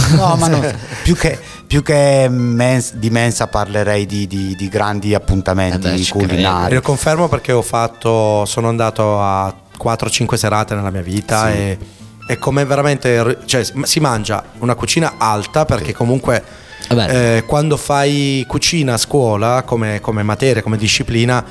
no, 0.16 0.36
ma 0.36 0.46
no, 0.48 0.60
più 1.02 1.14
che, 1.14 1.38
più 1.66 1.82
che 1.82 2.26
mens- 2.30 2.94
di 2.94 3.10
mensa 3.10 3.46
parlerei 3.46 4.06
di, 4.06 4.26
di- 4.26 4.54
di 4.56 4.68
grandi 4.68 5.14
appuntamenti 5.14 5.86
Eh 5.88 5.90
beh, 5.96 6.06
culinari. 6.08 6.74
Lo 6.74 6.80
confermo 6.80 7.28
perché 7.28 7.52
ho 7.52 7.62
fatto, 7.62 8.44
sono 8.44 8.68
andato 8.68 9.20
a 9.20 9.54
4-5 9.82 10.34
serate 10.34 10.74
nella 10.74 10.90
mia 10.90 11.02
vita 11.02 11.50
Sì. 11.50 11.56
e 11.56 11.78
è 12.26 12.38
come 12.38 12.64
veramente, 12.64 13.38
cioè 13.46 13.64
si 13.82 14.00
mangia 14.00 14.44
una 14.58 14.74
cucina 14.74 15.14
alta 15.18 15.64
perché 15.64 15.92
comunque 15.92 16.42
Eh 16.88 17.36
eh, 17.36 17.44
quando 17.46 17.76
fai 17.76 18.44
cucina 18.46 18.94
a 18.94 18.98
scuola 18.98 19.62
come, 19.64 20.00
come 20.00 20.22
materia, 20.22 20.62
come 20.62 20.76
disciplina, 20.76 21.44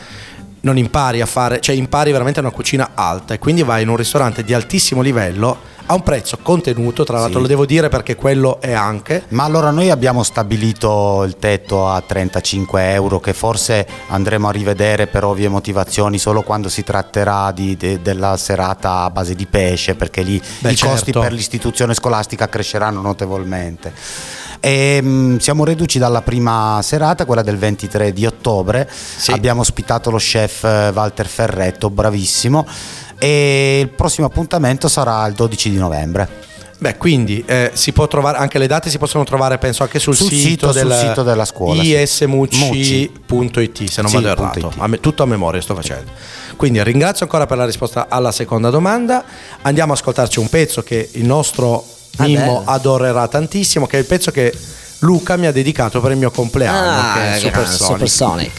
non 0.61 0.77
impari 0.77 1.21
a 1.21 1.25
fare, 1.25 1.59
cioè 1.59 1.75
impari 1.75 2.11
veramente 2.11 2.39
una 2.39 2.51
cucina 2.51 2.91
alta 2.93 3.33
e 3.33 3.39
quindi 3.39 3.63
vai 3.63 3.81
in 3.83 3.89
un 3.89 3.95
ristorante 3.95 4.43
di 4.43 4.53
altissimo 4.53 5.01
livello 5.01 5.69
a 5.87 5.93
un 5.95 6.03
prezzo 6.03 6.37
contenuto, 6.41 7.03
tra 7.03 7.15
l'altro 7.17 7.37
Sì. 7.37 7.41
lo 7.41 7.47
devo 7.47 7.65
dire 7.65 7.89
perché 7.89 8.15
quello 8.15 8.61
è 8.61 8.71
anche. 8.71 9.23
Ma 9.29 9.43
allora 9.43 9.71
noi 9.71 9.89
abbiamo 9.89 10.23
stabilito 10.23 11.23
il 11.25 11.37
tetto 11.37 11.89
a 11.89 11.99
35 11.99 12.93
euro 12.93 13.19
che 13.19 13.33
forse 13.33 13.85
andremo 14.07 14.47
a 14.47 14.51
rivedere 14.51 15.07
per 15.07 15.25
ovvie 15.25 15.49
motivazioni 15.49 16.17
solo 16.17 16.43
quando 16.43 16.69
si 16.69 16.83
tratterà 16.83 17.51
di- 17.51 17.75
de- 17.75 18.01
della 18.01 18.37
serata 18.37 18.99
a 19.03 19.09
base 19.09 19.33
di 19.35 19.47
pesce 19.47 19.95
perché 19.95 20.21
lì 20.21 20.39
Beh, 20.59 20.71
i 20.71 20.77
costi 20.77 21.05
certo. 21.11 21.19
per 21.21 21.33
l'istituzione 21.33 21.93
scolastica 21.93 22.47
cresceranno 22.47 23.01
notevolmente. 23.01 23.91
E, 24.63 25.01
mh, 25.01 25.37
siamo 25.39 25.65
reduci 25.65 25.97
dalla 25.99 26.21
prima 26.21 26.79
serata, 26.83 27.25
quella 27.25 27.41
del 27.41 27.57
23 27.57 28.13
di 28.13 28.25
ottobre. 28.25 28.87
Sì. 28.89 29.31
Abbiamo 29.31 29.61
ospitato 29.61 30.09
lo 30.11 30.17
chef 30.17 30.63
eh, 30.63 30.91
Walter 30.93 31.27
Ferretto, 31.27 31.89
bravissimo. 31.89 32.65
E 33.17 33.79
il 33.81 33.89
prossimo 33.89 34.27
appuntamento 34.27 34.87
sarà 34.87 35.25
il 35.25 35.33
12 35.33 35.69
di 35.71 35.77
novembre. 35.77 36.29
Beh, 36.77 36.97
quindi 36.97 37.43
eh, 37.45 37.71
si 37.73 37.91
può 37.91 38.07
trovare 38.07 38.37
anche 38.39 38.57
le 38.57 38.65
date 38.65 38.89
si 38.89 38.97
possono 38.97 39.23
trovare 39.23 39.59
penso 39.59 39.83
anche 39.83 39.99
sul, 39.99 40.15
Sul 40.15 40.31
sito- 40.31 40.71
sul 40.71 40.91
sito 40.91 41.21
della 41.21 41.45
scuola, 41.45 41.79
ismucci.it 41.83 43.83
se 43.87 44.01
non 44.01 44.09
Sì, 44.09 44.15
vado 44.15 44.29
errato. 44.29 44.73
A 44.77 44.87
me- 44.87 44.99
tutto 44.99 45.21
a 45.21 45.27
memoria 45.27 45.61
sto 45.61 45.75
facendo. 45.75 46.09
Quindi 46.55 46.81
ringrazio 46.83 47.25
ancora 47.25 47.45
per 47.45 47.57
la 47.57 47.65
risposta 47.65 48.07
alla 48.09 48.31
seconda 48.31 48.71
domanda. 48.71 49.23
Andiamo 49.61 49.91
a 49.91 49.95
ascoltarci 49.95 50.39
un 50.39 50.49
pezzo 50.49 50.81
che 50.81 51.09
il 51.13 51.25
nostro 51.25 51.85
Mimmo 52.17 52.39
bello. 52.59 52.63
adorerà 52.65 53.27
tantissimo, 53.27 53.87
che 53.87 53.97
è 53.97 53.99
il 53.99 54.05
pezzo 54.05 54.31
che 54.31 54.53
Luca 54.99 55.35
mi 55.37 55.47
ha 55.47 55.51
dedicato 55.51 55.99
per 56.01 56.11
il 56.11 56.17
mio 56.17 56.31
compleanno, 56.31 56.89
Ah, 56.89 57.13
che 57.13 57.19
è 57.19 57.23
grande, 57.23 57.39
Supersonic. 57.39 57.77
Supersonic. 57.91 58.51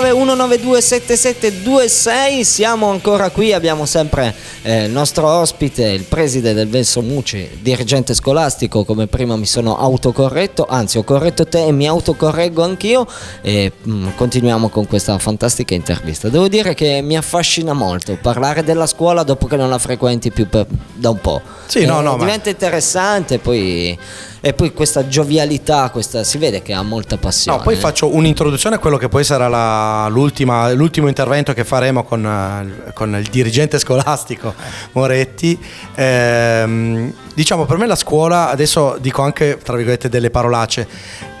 349 0.00 0.10
192 0.10 0.80
7726 0.80 2.44
siamo 2.44 2.88
ancora 2.90 3.28
qui, 3.30 3.52
abbiamo 3.52 3.84
sempre 3.84 4.34
eh, 4.62 4.84
il 4.84 4.90
nostro 4.90 5.26
ospite, 5.28 5.82
il 5.88 6.04
preside 6.04 6.54
del 6.54 6.68
Venso 6.68 7.02
Muci, 7.02 7.58
dirigente 7.60 8.14
scolastico, 8.14 8.84
come 8.84 9.06
prima 9.08 9.36
mi 9.36 9.44
sono 9.46 9.76
autocorretto, 9.78 10.66
anzi 10.68 10.96
ho 10.98 11.02
corretto 11.04 11.46
te 11.46 11.66
e 11.66 11.72
mi 11.72 11.86
autocorreggo 11.86 12.62
anch'io 12.62 13.06
e 13.42 13.72
mm, 13.86 14.08
continuiamo 14.16 14.70
con 14.70 14.86
questa 14.86 15.18
fantastica 15.18 15.74
intervista. 15.74 16.28
Devo 16.30 16.48
dire 16.48 16.72
che 16.74 17.02
mi 17.02 17.16
affascina 17.16 17.74
molto 17.74 18.16
parlare 18.20 18.64
della 18.64 18.86
scuola 18.86 19.22
dopo 19.22 19.46
che 19.46 19.56
non 19.56 19.68
la 19.68 19.78
frequenti 19.78 20.30
più 20.30 20.48
per- 20.48 20.66
da 20.94 21.10
un 21.10 21.20
po'. 21.20 21.42
Sì, 21.66 21.84
no, 21.84 22.00
Eh, 22.00 22.02
no, 22.02 22.16
ma- 22.16 22.24
diventa 22.24 22.48
interessante 22.48 23.38
poi, 23.38 23.96
e 24.40 24.52
poi 24.52 24.72
questa 24.72 25.06
giovialità, 25.06 25.90
questa, 25.90 26.24
si 26.24 26.38
vede 26.38 26.62
che 26.62 26.72
ha 26.72 26.82
molta 26.82 27.16
passione. 27.16 27.58
No, 27.58 27.62
poi 27.64 27.76
faccio 27.76 28.14
un'introduzione 28.14 28.76
a 28.76 28.78
quello 28.78 28.96
che 28.96 29.08
poi 29.08 29.24
sarà 29.24 29.48
la- 29.48 30.08
l'ultimo 30.08 31.08
intervento 31.08 31.52
che 31.52 31.64
faremo 31.64 32.04
con, 32.04 32.24
eh, 32.24 32.92
con 32.92 33.14
il 33.16 33.28
dirigente 33.30 33.78
scolastico 33.78 34.54
Moretti. 34.92 35.58
Ehm, 35.94 37.12
diciamo, 37.34 37.66
per 37.66 37.76
me 37.76 37.86
la 37.86 37.96
scuola, 37.96 38.48
adesso 38.50 38.96
dico 39.00 39.22
anche 39.22 39.58
tra 39.62 39.76
virgolette 39.76 40.08
delle 40.08 40.30
parolacce, 40.30 40.88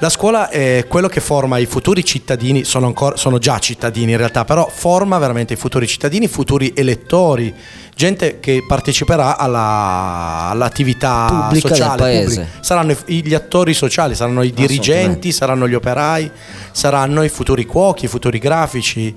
la 0.00 0.08
scuola 0.08 0.48
è 0.48 0.86
quello 0.88 1.08
che 1.08 1.20
forma 1.20 1.58
i 1.58 1.66
futuri 1.66 2.02
cittadini, 2.04 2.64
sono, 2.64 2.86
ancora, 2.86 3.16
sono 3.16 3.36
già 3.38 3.58
cittadini 3.58 4.12
in 4.12 4.16
realtà, 4.16 4.46
però 4.46 4.66
forma 4.72 5.18
veramente 5.18 5.52
i 5.52 5.56
futuri 5.56 5.86
cittadini, 5.86 6.24
i 6.24 6.28
futuri 6.28 6.72
elettori, 6.74 7.54
gente 7.94 8.40
che 8.40 8.64
parteciperà 8.66 9.36
alla- 9.36 10.48
all'attività 10.48 11.26
Pubblica 11.28 11.68
del 11.68 11.76
sociale. 11.76 12.02
paese. 12.02 12.24
pubblica. 12.40 12.62
Saranno 12.62 12.96
gli 13.04 13.34
attori 13.34 13.74
sociali, 13.74 14.14
saranno 14.14 14.42
i 14.42 14.52
dirigenti, 14.52 15.32
saranno 15.32 15.68
gli 15.68 15.74
operai, 15.74 16.30
saranno 16.72 17.22
i 17.22 17.28
futuri 17.28 17.66
cuochi, 17.66 18.06
i 18.06 18.08
futuri 18.08 18.38
grafici. 18.38 19.14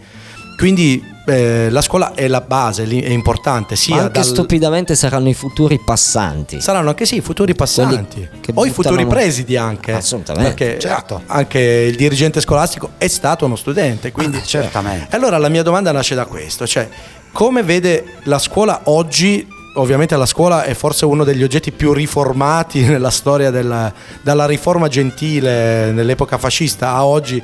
Quindi 0.57 1.11
eh, 1.25 1.69
la 1.69 1.81
scuola 1.81 2.13
è 2.13 2.27
la 2.27 2.41
base, 2.41 2.83
è 2.83 3.09
importante. 3.09 3.73
Ma 3.73 3.79
Sia 3.79 3.95
anche 3.97 4.11
dal- 4.11 4.25
stupidamente 4.25 4.95
saranno 4.95 5.29
i 5.29 5.33
futuri 5.33 5.79
passanti. 5.83 6.61
Saranno 6.61 6.89
anche 6.89 7.05
sì 7.05 7.17
i 7.17 7.21
futuri 7.21 7.55
passanti 7.55 8.27
o 8.53 8.65
i 8.65 8.69
futuri 8.69 9.05
presidi 9.05 9.55
anche. 9.57 9.93
Assolutamente. 9.93 10.53
Perché 10.53 10.79
Certo. 10.79 11.21
anche 11.27 11.59
il 11.59 11.95
dirigente 11.95 12.39
scolastico 12.41 12.91
è 12.97 13.07
stato 13.07 13.45
uno 13.45 13.55
studente. 13.55 14.11
Quindi, 14.11 14.37
Ah, 14.37 14.43
certamente. 14.43 15.15
Allora 15.15 15.37
la 15.37 15.49
mia 15.49 15.63
domanda 15.63 15.91
nasce 15.91 16.15
da 16.15 16.25
questo, 16.25 16.67
cioè 16.67 16.87
come 17.31 17.63
vede 17.63 18.17
la 18.23 18.37
scuola 18.39 18.81
oggi? 18.85 19.47
Ovviamente 19.75 20.15
la 20.15 20.27
scuola 20.27 20.65
è 20.65 20.75
forse 20.75 21.05
uno 21.05 21.23
degli 21.23 21.41
oggetti 21.41 21.71
più 21.71 21.93
riformati 21.93 22.81
nella 22.85 23.09
storia 23.09 23.49
della, 23.49 23.91
dalla 24.21 24.45
riforma 24.45 24.87
gentile 24.87 25.91
nell'epoca 25.91 26.37
fascista 26.37 26.89
a 26.91 27.05
oggi. 27.05 27.41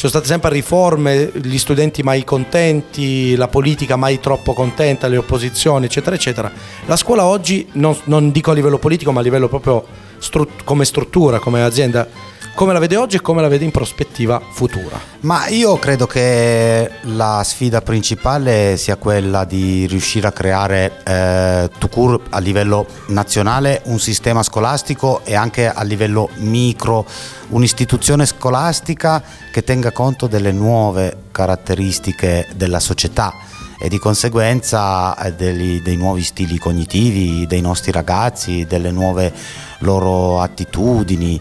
Ci 0.00 0.08
sono 0.08 0.22
state 0.22 0.32
sempre 0.32 0.58
riforme, 0.58 1.30
gli 1.42 1.58
studenti 1.58 2.02
mai 2.02 2.24
contenti, 2.24 3.36
la 3.36 3.48
politica 3.48 3.96
mai 3.96 4.18
troppo 4.18 4.54
contenta, 4.54 5.08
le 5.08 5.18
opposizioni, 5.18 5.84
eccetera, 5.84 6.16
eccetera. 6.16 6.50
La 6.86 6.96
scuola 6.96 7.26
oggi, 7.26 7.68
non, 7.72 7.94
non 8.04 8.30
dico 8.30 8.50
a 8.50 8.54
livello 8.54 8.78
politico, 8.78 9.12
ma 9.12 9.20
a 9.20 9.22
livello 9.22 9.46
proprio 9.48 9.84
strut- 10.16 10.64
come 10.64 10.86
struttura, 10.86 11.38
come 11.38 11.62
azienda, 11.62 12.08
come 12.54 12.72
la 12.72 12.78
vede 12.78 12.96
oggi 12.96 13.16
e 13.16 13.20
come 13.20 13.40
la 13.40 13.48
vede 13.48 13.64
in 13.64 13.70
prospettiva 13.70 14.40
futura. 14.50 15.00
Ma 15.20 15.48
io 15.48 15.78
credo 15.78 16.06
che 16.06 16.90
la 17.02 17.42
sfida 17.44 17.80
principale 17.80 18.76
sia 18.76 18.96
quella 18.96 19.44
di 19.44 19.86
riuscire 19.86 20.26
a 20.26 20.32
creare 20.32 21.02
eh, 21.04 21.70
tout 21.78 21.92
court 21.92 22.26
a 22.30 22.38
livello 22.38 22.86
nazionale 23.08 23.82
un 23.84 23.98
sistema 23.98 24.42
scolastico 24.42 25.20
e 25.24 25.34
anche 25.34 25.70
a 25.70 25.82
livello 25.82 26.28
micro 26.36 27.06
un'istituzione 27.48 28.26
scolastica 28.26 29.22
che 29.52 29.64
tenga 29.64 29.90
conto 29.90 30.26
delle 30.26 30.52
nuove 30.52 31.24
caratteristiche 31.32 32.46
della 32.54 32.80
società 32.80 33.34
e 33.82 33.88
di 33.88 33.98
conseguenza 33.98 35.16
eh, 35.16 35.32
degli- 35.32 35.80
dei 35.80 35.96
nuovi 35.96 36.22
stili 36.22 36.58
cognitivi 36.58 37.46
dei 37.46 37.62
nostri 37.62 37.90
ragazzi, 37.90 38.66
delle 38.66 38.90
nuove 38.90 39.32
loro 39.80 40.40
attitudini. 40.40 41.40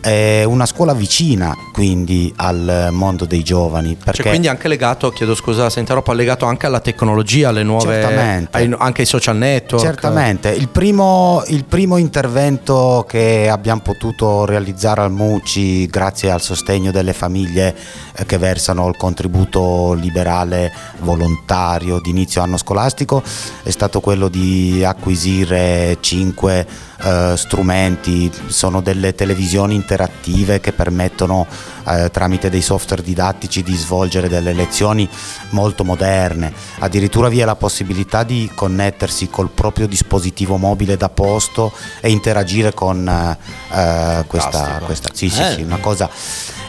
È 0.00 0.44
una 0.44 0.66
scuola 0.66 0.94
vicina 0.94 1.54
quindi 1.72 2.32
al 2.36 2.88
mondo 2.90 3.24
dei 3.24 3.42
giovani. 3.42 3.94
Perché 3.96 4.22
Cioè, 4.22 4.30
quindi 4.30 4.48
anche 4.48 4.68
legato, 4.68 5.10
chiedo 5.10 5.34
scusa 5.34 5.70
se 5.70 5.80
interrompo, 5.80 6.12
legato 6.12 6.46
anche 6.46 6.66
alla 6.66 6.80
tecnologia, 6.80 7.48
alle 7.48 7.62
nuove, 7.62 8.00
Certamente. 8.00 8.56
ai- 8.56 8.74
anche 8.78 9.02
ai 9.02 9.06
social 9.06 9.36
network. 9.36 9.84
Certamente, 9.84 10.50
il 10.50 10.68
primo, 10.68 11.42
il 11.48 11.64
primo 11.64 11.96
intervento 11.96 13.04
che 13.08 13.48
abbiamo 13.50 13.80
potuto 13.80 14.44
realizzare 14.44 15.02
al 15.02 15.10
MUCI 15.12 15.86
grazie 15.86 16.30
al 16.30 16.40
sostegno 16.40 16.90
delle 16.90 17.12
famiglie 17.12 17.74
eh, 18.16 18.24
che 18.26 18.38
versano 18.38 18.88
il 18.88 18.96
contributo 18.96 19.92
liberale 19.92 20.72
volontario 20.98 22.00
di 22.00 22.10
inizio 22.10 22.42
anno 22.42 22.56
scolastico 22.56 23.22
è 23.62 23.70
stato 23.70 24.00
quello 24.00 24.28
di 24.28 24.84
acquisire 24.84 25.98
cinque 26.00 26.66
eh, 27.02 27.34
strumenti, 27.36 28.30
sono 28.46 28.80
delle 28.80 29.14
televisioni 29.14 29.74
interattive 29.74 30.60
che 30.60 30.72
permettono 30.72 31.46
eh, 31.86 32.10
tramite 32.10 32.50
dei 32.50 32.62
software 32.62 33.02
didattici 33.02 33.62
di 33.62 33.74
svolgere 33.74 34.28
delle 34.28 34.52
lezioni 34.52 35.08
molto 35.50 35.84
moderne, 35.84 36.52
addirittura 36.78 37.28
vi 37.28 37.40
è 37.40 37.44
la 37.44 37.56
possibilità 37.56 38.22
di 38.22 38.50
connettersi 38.54 39.28
col 39.28 39.50
proprio 39.50 39.86
dispositivo 39.86 40.56
mobile 40.56 40.96
da 40.96 41.08
posto 41.08 41.72
e 42.00 42.10
interagire 42.10 42.74
con 42.74 43.08
eh, 43.08 43.38
eh, 43.72 44.24
questa, 44.26 44.80
questa 44.84 45.08
sì, 45.12 45.28
sì, 45.28 45.40
Eh. 45.40 45.52
sì, 45.54 45.62
una 45.62 45.78
cosa 45.78 46.08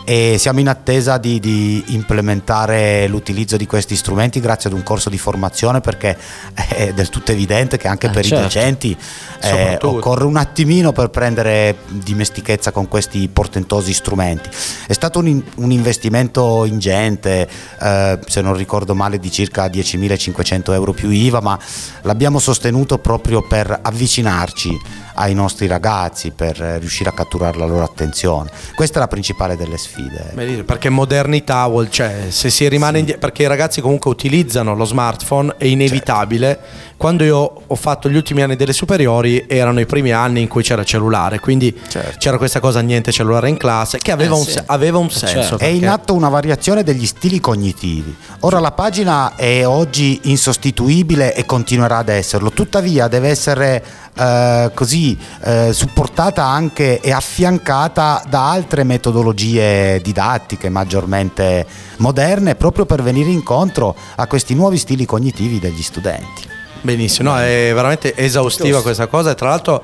e 0.05 0.37
siamo 0.37 0.59
in 0.59 0.67
attesa 0.67 1.17
di, 1.17 1.39
di 1.39 1.83
implementare 1.87 3.07
l'utilizzo 3.07 3.57
di 3.57 3.65
questi 3.65 3.95
strumenti 3.95 4.39
grazie 4.39 4.69
ad 4.69 4.75
un 4.75 4.83
corso 4.83 5.09
di 5.09 5.17
formazione 5.17 5.81
perché 5.81 6.17
è 6.53 6.91
del 6.93 7.09
tutto 7.09 7.31
evidente 7.31 7.77
che 7.77 7.87
anche 7.87 8.07
Eh, 8.07 8.09
per 8.09 8.25
certo. 8.25 8.39
i 8.39 8.41
docenti 8.43 8.97
eh, 9.41 9.77
occorre 9.81 10.25
un 10.25 10.37
attimino 10.37 10.91
per 10.91 11.09
prendere 11.09 11.77
dimestichezza 11.87 12.71
con 12.71 12.87
questi 12.87 13.27
portentosi 13.27 13.93
strumenti. 13.93 14.49
È 14.87 14.93
stato 14.93 15.19
un, 15.19 15.41
un 15.55 15.71
investimento 15.71 16.65
ingente, 16.65 17.47
eh, 17.79 18.19
se 18.25 18.41
non 18.41 18.55
ricordo 18.55 18.95
male, 18.95 19.19
di 19.19 19.31
circa 19.31 19.67
10.500 19.67 20.73
euro 20.73 20.93
più 20.93 21.09
IVA, 21.09 21.41
ma 21.41 21.57
l'abbiamo 22.01 22.39
sostenuto 22.39 22.97
proprio 22.97 23.41
per 23.41 23.79
avvicinarci 23.81 24.79
ai 25.15 25.33
nostri 25.33 25.67
ragazzi, 25.67 26.31
per 26.31 26.57
riuscire 26.57 27.09
a 27.09 27.13
catturare 27.13 27.57
la 27.57 27.65
loro 27.65 27.83
attenzione. 27.83 28.49
Questa 28.75 28.97
è 28.97 28.99
la 28.99 29.07
principale 29.07 29.55
delle 29.55 29.77
sfide. 29.77 29.90
Beh, 30.33 30.63
Perché 30.63 30.89
modernità 30.89 31.67
vuol, 31.67 31.89
cioè, 31.89 32.25
se 32.29 32.49
si 32.49 32.67
rimane 32.69 32.99
indie- 32.99 33.17
perché 33.17 33.43
i 33.43 33.47
ragazzi 33.47 33.81
comunque 33.81 34.09
utilizzano 34.09 34.75
lo 34.75 34.85
smartphone, 34.85 35.55
è 35.57 35.65
inevitabile. 35.65 36.59
Quando 36.97 37.23
io 37.23 37.63
ho 37.65 37.75
fatto 37.75 38.09
gli 38.09 38.15
ultimi 38.15 38.43
anni 38.43 38.55
delle 38.55 38.73
superiori 38.73 39.45
erano 39.47 39.79
i 39.79 39.85
primi 39.87 40.11
anni 40.11 40.41
in 40.41 40.47
cui 40.47 40.61
c'era 40.61 40.81
il 40.81 40.87
cellulare, 40.87 41.39
quindi 41.39 41.75
Certo. 41.87 42.17
c'era 42.19 42.37
questa 42.37 42.59
cosa 42.59 42.79
niente 42.81 43.11
cellulare 43.11 43.49
in 43.49 43.57
classe 43.57 43.97
che 43.97 44.11
aveva, 44.11 44.35
Eh, 44.35 44.39
un, 44.39 44.45
sì. 44.45 44.59
aveva 44.67 44.97
un 44.99 45.09
Certo. 45.09 45.27
senso. 45.27 45.57
È 45.57 45.65
in 45.65 45.87
atto 45.87 46.13
una 46.13 46.29
variazione 46.29 46.83
degli 46.83 47.07
stili 47.07 47.39
cognitivi. 47.39 48.15
Ora 48.41 48.59
la 48.59 48.71
pagina 48.71 49.33
è 49.35 49.65
oggi 49.65 50.19
insostituibile 50.25 51.33
e 51.33 51.45
continuerà 51.45 51.97
ad 51.97 52.09
esserlo, 52.09 52.51
tuttavia 52.51 53.07
deve 53.07 53.29
essere 53.29 53.83
eh, 54.21 54.71
così 54.75 55.17
eh, 55.43 55.71
supportata 55.73 56.45
anche 56.45 56.99
e 56.99 57.11
affiancata 57.11 58.23
da 58.29 58.51
altre 58.51 58.83
metodologie 58.83 59.99
didattiche 60.01 60.69
maggiormente 60.69 61.65
moderne 61.97 62.53
proprio 62.53 62.85
per 62.85 63.01
venire 63.01 63.31
incontro 63.31 63.95
a 64.15 64.27
questi 64.27 64.53
nuovi 64.53 64.77
stili 64.77 65.05
cognitivi 65.05 65.59
degli 65.59 65.81
studenti. 65.81 66.49
Benissimo, 66.81 67.31
no, 67.31 67.39
è 67.39 67.71
veramente 67.73 68.15
esaustiva 68.15 68.67
Giusto. 68.67 68.83
questa 68.83 69.07
cosa 69.07 69.31
e 69.31 69.35
tra 69.35 69.49
l'altro 69.49 69.83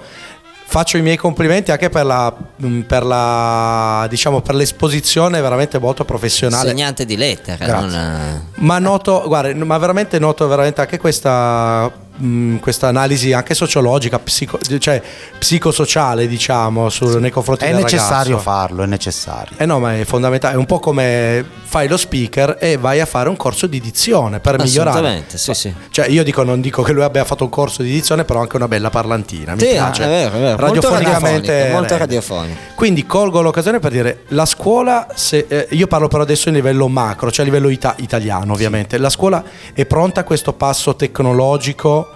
faccio 0.69 0.97
i 0.97 1.01
miei 1.01 1.15
complimenti 1.15 1.71
anche 1.71 1.89
per 1.89 2.05
la, 2.05 2.33
mh, 2.55 2.81
per 2.81 3.05
la 3.05 4.05
diciamo 4.09 4.41
per 4.41 4.53
l'esposizione 4.53 5.39
veramente 5.41 5.79
molto 5.79 6.05
professionale. 6.05 6.69
Insegnante 6.69 7.05
di 7.05 7.15
lettere, 7.15 7.65
non, 7.65 7.93
eh, 7.93 8.41
Ma 8.55 8.77
noto, 8.79 9.23
guarda, 9.25 9.53
ma 9.63 9.77
veramente 9.77 10.19
noto 10.19 10.47
veramente 10.47 10.81
anche 10.81 10.97
questa, 10.97 11.89
mh, 12.17 12.57
questa 12.57 12.87
analisi 12.87 13.31
anche 13.33 13.53
sociologica, 13.53 14.19
psico- 14.19 14.59
cioè 14.79 15.01
psicosociale, 15.37 16.27
diciamo, 16.27 16.89
sul, 16.89 17.19
nei 17.21 17.31
confronti 17.31 17.65
È 17.65 17.71
del 17.71 17.81
necessario 17.83 18.37
ragazzo. 18.37 18.49
farlo, 18.49 18.83
è 18.83 18.85
necessario. 18.85 19.55
Eh 19.57 19.65
no, 19.65 19.79
ma 19.79 19.95
è 19.95 20.03
fondamentale, 20.03 20.55
è 20.55 20.57
un 20.57 20.65
po' 20.65 20.79
come 20.79 21.45
fai 21.63 21.87
lo 21.87 21.97
speaker 21.97 22.57
e 22.59 22.77
vai 22.77 22.99
a 22.99 23.05
fare 23.05 23.29
un 23.29 23.35
corso 23.37 23.67
di 23.67 23.79
dizione 23.79 24.39
per 24.39 24.57
migliorare. 24.59 24.89
Assolutamente, 24.97 25.37
sì, 25.37 25.53
sì. 25.53 25.73
Cioè, 25.89 26.07
io 26.07 26.23
dico, 26.23 26.43
non 26.43 26.59
dico 26.61 26.81
che 26.83 26.91
lui 26.91 27.03
abbia 27.03 27.23
fatto 27.23 27.43
un 27.43 27.49
corso 27.49 27.81
di 27.81 27.91
dizione, 27.91 28.23
però 28.23 28.41
anche 28.41 28.55
una 28.55 28.67
bella 28.67 28.89
parlantina. 28.89 29.53
Mi 29.53 29.59
Sì, 29.59 29.67
piace. 29.67 30.03
è 30.03 30.07
vero, 30.07 30.35
è 30.35 30.39
vero. 30.39 30.57
Molto 30.65 30.65
Radiofonicamente 30.89 31.51
molto 31.71 31.79
rende. 31.87 31.97
radiofonico. 31.97 32.59
Quindi 32.75 33.05
colgo 33.05 33.41
l'occasione 33.41 33.79
per 33.79 33.91
dire 33.91 34.23
la 34.29 34.45
scuola, 34.45 35.07
se, 35.15 35.45
eh, 35.47 35.67
io 35.71 35.87
parlo 35.87 36.07
però 36.07 36.23
adesso 36.23 36.49
a 36.49 36.51
livello 36.51 36.87
macro, 36.87 37.31
cioè 37.31 37.43
a 37.45 37.47
livello 37.47 37.69
ita- 37.69 37.95
italiano 37.97 38.53
ovviamente, 38.53 38.97
la 38.97 39.09
scuola 39.09 39.43
è 39.73 39.85
pronta 39.85 40.21
a 40.21 40.23
questo 40.23 40.53
passo 40.53 40.95
tecnologico 40.95 42.06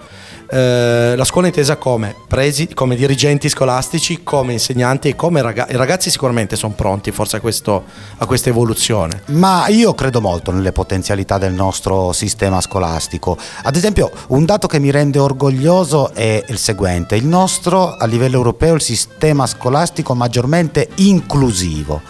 eh, 0.52 1.14
la 1.16 1.24
scuola 1.24 1.46
intesa 1.46 1.76
come, 1.76 2.14
presi, 2.28 2.74
come 2.74 2.94
dirigenti 2.94 3.48
scolastici, 3.48 4.22
come 4.22 4.52
insegnanti 4.52 5.08
e 5.08 5.16
come 5.16 5.40
ragazzi. 5.40 5.72
I 5.72 5.76
ragazzi 5.76 6.10
sicuramente 6.10 6.56
sono 6.56 6.74
pronti 6.74 7.10
forse 7.10 7.36
a, 7.36 7.40
questo, 7.40 7.84
a 8.18 8.26
questa 8.26 8.50
evoluzione. 8.50 9.22
Ma 9.28 9.66
io 9.68 9.94
credo 9.94 10.20
molto 10.20 10.52
nelle 10.52 10.72
potenzialità 10.72 11.38
del 11.38 11.54
nostro 11.54 12.12
sistema 12.12 12.60
scolastico. 12.60 13.38
Ad 13.62 13.76
esempio, 13.76 14.10
un 14.28 14.44
dato 14.44 14.66
che 14.66 14.78
mi 14.78 14.90
rende 14.90 15.18
orgoglioso 15.18 16.12
è 16.12 16.44
il 16.46 16.58
seguente: 16.58 17.16
il 17.16 17.26
nostro 17.26 17.96
a 17.96 18.04
livello 18.04 18.36
europeo 18.36 18.72
è 18.72 18.76
il 18.76 18.82
sistema 18.82 19.46
scolastico 19.46 20.14
maggiormente 20.14 20.88
inclusivo. 20.96 22.02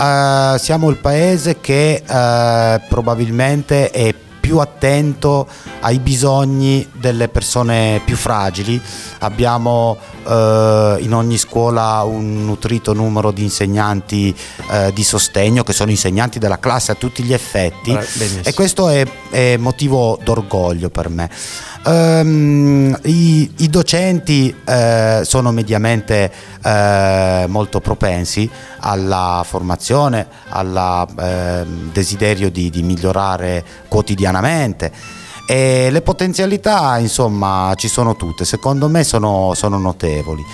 Eh, 0.00 0.54
siamo 0.58 0.88
il 0.88 0.96
paese 0.96 1.60
che 1.60 2.02
eh, 2.06 2.80
probabilmente 2.88 3.90
è 3.90 4.14
più 4.14 4.26
attento 4.56 5.46
ai 5.80 5.98
bisogni 5.98 6.88
delle 6.94 7.28
persone 7.28 8.00
più 8.04 8.16
fragili. 8.16 8.80
Abbiamo 9.18 9.98
eh, 10.28 10.96
in 11.00 11.14
ogni 11.14 11.38
scuola 11.38 12.02
un 12.02 12.44
nutrito 12.44 12.92
numero 12.92 13.30
di 13.30 13.42
insegnanti 13.42 14.34
eh, 14.70 14.92
di 14.92 15.02
sostegno 15.02 15.62
che 15.62 15.72
sono 15.72 15.90
insegnanti 15.90 16.38
della 16.38 16.58
classe 16.58 16.92
a 16.92 16.94
tutti 16.94 17.22
gli 17.22 17.32
effetti 17.32 17.92
benissimo. 17.92 18.42
e 18.44 18.52
questo 18.52 18.88
è, 18.88 19.04
è 19.30 19.56
motivo 19.56 20.18
d'orgoglio 20.22 20.90
per 20.90 21.08
me. 21.08 21.30
Ehm, 21.84 22.98
i, 23.04 23.50
i 23.56 23.68
docenti 23.70 24.54
eh, 24.64 25.22
sono 25.24 25.52
mediamente 25.52 26.30
eh, 26.62 27.44
molto 27.48 27.80
propensi 27.80 28.48
alla 28.80 29.42
formazione, 29.46 30.26
al 30.50 31.06
desiderio 31.92 32.50
di, 32.50 32.70
di 32.70 32.82
migliorare 32.82 33.64
quotidianamente. 33.88 34.92
E 35.50 35.88
le 35.90 36.02
potenzialità, 36.02 36.98
insomma, 36.98 37.72
ci 37.74 37.88
sono 37.88 38.16
tutte, 38.16 38.44
secondo 38.44 38.86
me 38.90 39.02
sono, 39.02 39.54
sono 39.54 39.78
notevoli. 39.78 40.44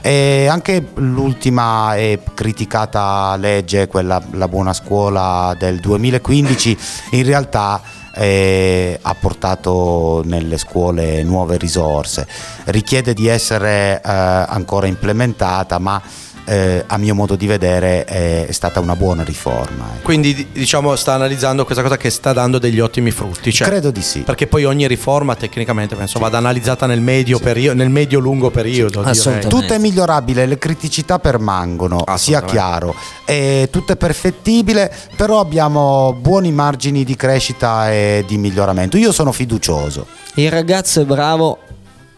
E 0.00 0.46
anche 0.46 0.88
l'ultima 0.94 1.94
e 1.96 2.20
criticata 2.32 3.36
legge, 3.36 3.88
quella 3.88 4.22
la 4.30 4.48
buona 4.48 4.72
scuola 4.72 5.54
del 5.58 5.80
2015, 5.80 6.78
in 7.10 7.24
realtà 7.24 7.82
eh, 8.14 8.98
ha 9.02 9.14
portato 9.14 10.22
nelle 10.24 10.56
scuole 10.56 11.22
nuove 11.24 11.58
risorse. 11.58 12.26
Richiede 12.64 13.12
di 13.12 13.26
essere 13.26 14.00
eh, 14.00 14.00
ancora 14.02 14.86
implementata, 14.86 15.78
ma 15.78 16.00
eh, 16.48 16.82
a 16.86 16.96
mio 16.96 17.14
modo 17.14 17.36
di 17.36 17.46
vedere 17.46 18.04
è, 18.04 18.46
è 18.46 18.52
stata 18.52 18.80
una 18.80 18.96
buona 18.96 19.22
riforma. 19.22 19.90
ecco. 19.94 20.04
Quindi 20.04 20.34
di- 20.34 20.46
diciamo 20.52 20.96
sta 20.96 21.12
analizzando 21.12 21.64
questa 21.64 21.82
cosa 21.82 21.98
che 21.98 22.08
sta 22.08 22.32
dando 22.32 22.58
degli 22.58 22.80
ottimi 22.80 23.10
frutti. 23.10 23.52
Cioè, 23.52 23.68
Credo 23.68 23.90
di 23.90 24.00
sì. 24.00 24.20
Perché 24.20 24.46
poi 24.46 24.64
ogni 24.64 24.86
riforma 24.86 25.34
tecnicamente 25.36 25.94
penso 25.94 26.18
vada 26.18 26.38
analizzata 26.38 26.86
nel 26.86 27.00
medio 27.02 27.38
periodo, 27.38 27.76
nel 27.76 27.90
medio-lungo 27.90 28.50
periodo. 28.50 29.00
direi. 29.00 29.10
Assolutamente. 29.10 29.54
Tutto 29.54 29.74
è 29.74 29.78
migliorabile, 29.78 30.46
le 30.46 30.58
criticità 30.58 31.18
permangono, 31.18 32.02
sia 32.16 32.42
chiaro. 32.42 32.94
E 33.26 33.68
tutto 33.70 33.92
è 33.92 33.96
perfettibile, 33.96 34.90
però 35.16 35.40
abbiamo 35.40 36.16
buoni 36.18 36.50
margini 36.50 37.04
di 37.04 37.14
crescita 37.14 37.92
e 37.92 38.24
di 38.26 38.38
miglioramento. 38.38 38.96
Io 38.96 39.12
sono 39.12 39.32
fiducioso. 39.32 40.06
Il 40.34 40.50
ragazzo 40.50 41.00
è 41.00 41.04
bravo 41.04 41.58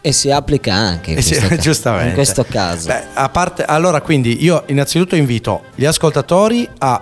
e 0.01 0.11
si 0.11 0.31
applica 0.31 0.73
anche 0.73 1.11
in, 1.11 1.17
Eh 1.17 1.21
sì, 1.21 1.39
questo, 1.39 1.89
in 2.01 2.13
questo 2.13 2.45
caso. 2.49 2.87
Beh, 2.87 3.03
a 3.13 3.29
parte, 3.29 3.63
allora, 3.63 4.01
quindi 4.01 4.43
io 4.43 4.63
innanzitutto 4.67 5.15
invito 5.15 5.63
gli 5.75 5.85
ascoltatori 5.85 6.67
a 6.79 7.01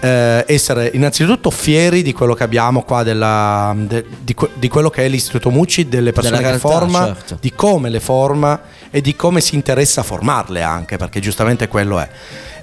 eh, 0.00 0.44
essere 0.48 0.90
innanzitutto 0.94 1.50
fieri 1.50 2.02
di 2.02 2.12
quello 2.12 2.34
che 2.34 2.42
abbiamo 2.42 2.82
qua, 2.82 3.02
della- 3.02 3.74
de- 3.76 4.04
di, 4.22 4.34
di 4.54 4.68
quello 4.68 4.90
che 4.90 5.04
è 5.04 5.08
l'Istituto 5.08 5.50
Mucci, 5.50 5.88
delle 5.88 6.12
persone 6.12 6.38
Della 6.38 6.50
che 6.52 6.58
realtà, 6.58 6.78
forma, 6.78 7.06
certo. 7.06 7.38
di 7.40 7.52
come 7.54 7.88
le 7.90 8.00
forma 8.00 8.60
e 8.90 9.00
di 9.00 9.14
come 9.14 9.40
si 9.40 9.54
interessa 9.54 10.00
a 10.00 10.04
formarle 10.04 10.62
anche, 10.62 10.96
perché 10.96 11.20
giustamente 11.20 11.68
quello 11.68 12.00
è. 12.00 12.08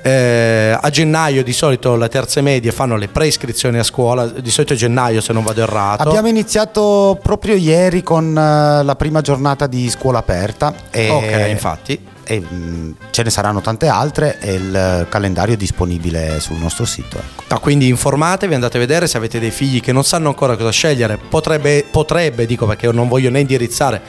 Eh, 0.08 0.78
a 0.80 0.90
gennaio 0.90 1.44
di 1.44 1.52
solito 1.52 1.96
le 1.98 2.08
terze 2.08 2.40
medie 2.42 2.72
fanno 2.72 2.96
le 2.96 3.10
preiscrizioni 3.10 3.78
a 3.78 3.84
scuola, 3.84 4.26
di 4.26 4.50
solito 4.50 4.74
è 4.74 4.76
gennaio 4.78 5.20
se 5.20 5.34
non 5.34 5.44
vado 5.44 5.62
errato. 5.62 6.04
Abbiamo 6.04 6.30
iniziato 6.30 7.20
proprio 7.22 7.56
ieri 7.56 8.04
con 8.04 8.30
eh, 8.38 8.84
la 8.84 8.96
prima 8.96 9.20
giornata 9.22 9.68
di 9.68 9.90
scuola 9.90 10.20
aperta. 10.20 10.74
E, 10.92 11.10
Ok, 11.10 11.48
infatti. 11.50 12.00
e, 12.24 12.40
mh, 12.40 12.96
ce 13.12 13.24
ne 13.24 13.30
saranno 13.30 13.60
tante 13.62 13.88
altre 13.88 14.38
e 14.40 14.54
il 14.54 15.06
calendario 15.10 15.56
è 15.56 15.58
disponibile 15.58 16.40
sul 16.40 16.58
nostro 16.58 16.86
sito. 16.86 17.18
ecco. 17.18 17.44
Ah, 17.54 17.60
quindi 17.60 17.88
informatevi, 17.88 18.54
andate 18.54 18.78
a 18.78 18.80
vedere 18.80 19.08
se 19.08 19.18
avete 19.18 19.40
dei 19.40 19.52
figli 19.52 19.82
che 19.82 19.92
non 19.92 20.04
sanno 20.06 20.30
ancora 20.30 20.56
cosa 20.56 20.72
scegliere. 20.72 21.18
Potrebbe, 21.18 21.86
potrebbe 21.90 22.46
dico 22.46 22.66
perché 22.66 22.90
non 22.92 23.08
voglio 23.10 23.30
né 23.30 23.40
indirizzare 23.42 24.02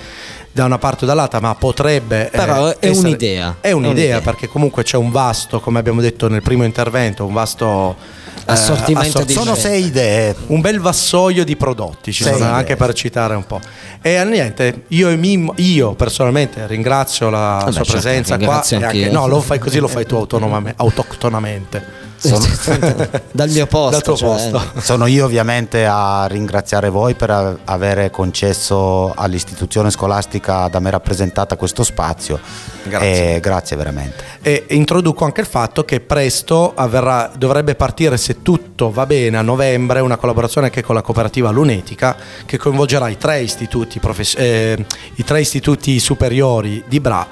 da 0.59 0.65
una 0.65 0.79
parte 0.79 1.05
o 1.05 1.07
dall'altra, 1.07 1.39
ma 1.41 1.55
potrebbe. 1.55 2.29
Però 2.33 2.67
è 2.69 2.77
essere- 2.81 3.09
un'idea. 3.09 3.57
È 3.61 3.69
È 3.69 3.73
un'idea 3.73 3.93
un'idea. 3.93 4.21
perché 4.21 4.49
comunque 4.49 4.83
c'è 4.83 4.97
un 4.97 5.11
vasto, 5.11 5.61
come 5.61 5.79
abbiamo 5.79 6.01
detto 6.01 6.29
nel 6.29 6.43
primo 6.43 6.65
intervento, 6.65 7.25
un 7.25 7.33
vasto 7.33 7.95
eh, 8.39 8.53
Assortimento 8.53 9.23
di 9.25 9.33
Sono 9.35 9.55
sei 9.55 9.85
idee. 9.87 10.35
un 10.47 10.61
bel 10.61 10.81
vassoio 10.81 11.45
di 11.45 11.55
prodotti, 11.55 12.13
ci 12.13 12.25
sono 12.25 12.45
anche 12.47 12.77
per 12.77 12.93
citare 12.95 13.35
un 13.35 13.45
po'. 13.47 13.61
E 14.01 14.13
eh, 14.15 14.25
niente, 14.25 14.85
io, 14.89 15.11
e 15.11 15.17
Mimmo- 15.17 15.53
io 15.57 15.93
personalmente 15.95 16.67
ringrazio 16.67 17.29
la 17.31 17.59
Vabbè, 17.61 17.73
sua 17.73 17.85
certo, 17.85 17.93
presenza 17.93 18.39
qua. 18.39 18.63
anche- 18.87 19.11
no, 19.11 19.27
lo 19.27 19.41
fai 19.41 19.59
così, 19.59 19.79
lo 19.79 19.89
fai 19.89 20.07
tu 20.07 20.17
autonomame- 20.17 20.73
autoctonamente. 20.77 22.07
Dal 23.33 23.49
mio 23.51 23.67
posto. 23.69 23.91
Dal 23.91 24.03
tuo 24.03 24.17
cioè, 24.17 24.51
posto. 24.51 24.81
Sono 24.81 25.07
io 25.07 25.25
ovviamente 25.25 25.87
a 25.87 26.27
ringraziare 26.27 26.89
voi 26.89 27.15
per 27.15 27.31
a- 27.31 27.57
avere 27.65 28.11
concesso 28.11 29.13
all'istituzione 29.15 29.91
scolastica 29.91 30.69
da 30.69 30.81
me 30.81 30.91
rappresentata 30.91 31.57
questo 31.57 31.85
spazio. 31.85 32.41
Grazie. 32.85 33.37
E 33.37 33.41
grazie 33.41 33.77
veramente. 33.77 34.25
E 34.43 34.67
introduco 34.71 35.25
anche 35.25 35.43
il 35.43 35.47
fatto 35.47 35.85
che 35.85 36.01
presto 36.01 36.73
avverrà, 36.75 37.31
dovrebbe 37.37 37.75
partire, 37.75 38.17
se 38.17 38.43
tutto 38.43 38.91
va 38.91 39.07
bene, 39.07 39.37
a 39.37 39.43
novembre 39.43 40.01
una 40.01 40.17
collaborazione 40.17 40.69
anche 40.69 40.83
con 40.83 40.95
la 40.95 41.03
cooperativa 41.03 41.51
Lunetica 41.51 42.17
che 42.47 42.57
coinvolgerà 42.59 43.09
i 43.09 43.17
tre 43.17 43.41
istituti, 43.43 43.99
profes- 44.01 44.37
eh, 44.39 44.85
i 45.17 45.25
tre 45.25 45.41
istituti 45.41 45.99
superiori 46.01 46.83
di 46.89 47.01
Bra 47.01 47.27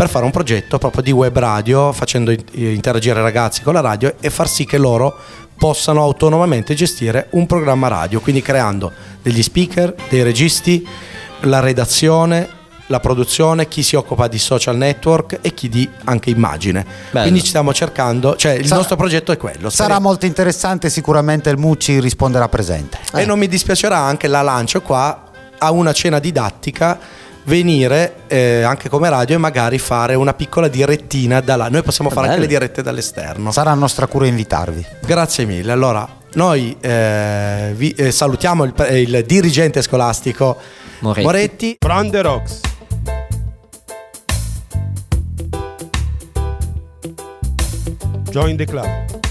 per 0.00 0.08
fare 0.08 0.24
un 0.24 0.30
progetto 0.30 0.78
proprio 0.78 1.02
di 1.02 1.10
web 1.10 1.36
radio 1.38 1.92
facendo 1.92 2.30
in- 2.30 2.42
interagire 2.54 3.20
i 3.20 3.22
ragazzi 3.22 3.60
con 3.60 3.74
la 3.74 3.80
radio 3.80 4.14
e 4.18 4.30
far 4.30 4.48
sì 4.48 4.64
che 4.64 4.78
loro 4.78 5.14
possano 5.58 6.00
autonomamente 6.00 6.72
gestire 6.72 7.26
un 7.32 7.44
programma 7.44 7.86
radio, 7.88 8.18
quindi 8.20 8.40
creando 8.40 8.90
degli 9.20 9.42
speaker, 9.42 9.94
dei 10.08 10.22
registi, 10.22 10.88
la 11.40 11.60
redazione, 11.60 12.48
la 12.86 12.98
produzione, 12.98 13.68
chi 13.68 13.82
si 13.82 13.94
occupa 13.94 14.26
di 14.26 14.38
social 14.38 14.78
network 14.78 15.40
e 15.42 15.52
chi 15.52 15.68
di 15.68 15.86
anche 16.04 16.30
immagine. 16.30 16.82
Bello. 17.10 17.24
Quindi 17.26 17.42
ci 17.42 17.48
stiamo 17.48 17.74
cercando, 17.74 18.36
cioè 18.36 18.52
il 18.52 18.64
Sarà- 18.64 18.76
nostro 18.76 18.96
progetto 18.96 19.32
è 19.32 19.36
quello. 19.36 19.68
Sarà 19.68 19.70
Speriamo- 19.84 20.08
molto 20.08 20.24
interessante, 20.24 20.88
sicuramente 20.88 21.50
il 21.50 21.58
Mucci 21.58 22.00
risponderà 22.00 22.48
presente. 22.48 22.96
e 23.16 23.26
non 23.26 23.38
mi 23.38 23.48
dispiacerà 23.48 23.98
anche 23.98 24.28
la 24.28 24.40
lancio 24.40 24.80
qua 24.80 25.24
a 25.58 25.70
una 25.72 25.92
cena 25.92 26.18
didattica 26.20 26.98
venire 27.44 28.14
eh, 28.26 28.62
anche 28.62 28.88
come 28.88 29.08
radio 29.08 29.36
e 29.36 29.38
magari 29.38 29.78
fare 29.78 30.14
una 30.14 30.34
piccola 30.34 30.68
direttina 30.68 31.40
da 31.40 31.56
là. 31.56 31.68
Noi 31.68 31.82
possiamo 31.82 32.10
fare 32.10 32.28
anche 32.28 32.40
le 32.40 32.46
dirette 32.46 32.82
dall'esterno. 32.82 33.50
Sarà 33.50 33.74
nostra 33.74 34.06
cura 34.06 34.26
invitarvi. 34.26 34.84
Grazie 35.04 35.44
mille. 35.44 35.72
Allora, 35.72 36.06
noi 36.34 36.76
eh, 36.80 37.72
vi 37.74 37.90
eh, 37.92 38.12
salutiamo 38.12 38.64
il, 38.64 38.74
il 38.92 39.24
dirigente 39.26 39.82
scolastico 39.82 40.56
Moretti. 41.00 41.24
Moretti. 41.24 41.76
From 41.78 42.10
the 42.10 42.22
Rocks. 42.22 42.60
Join 48.30 48.56
the 48.56 48.64
club. 48.64 49.29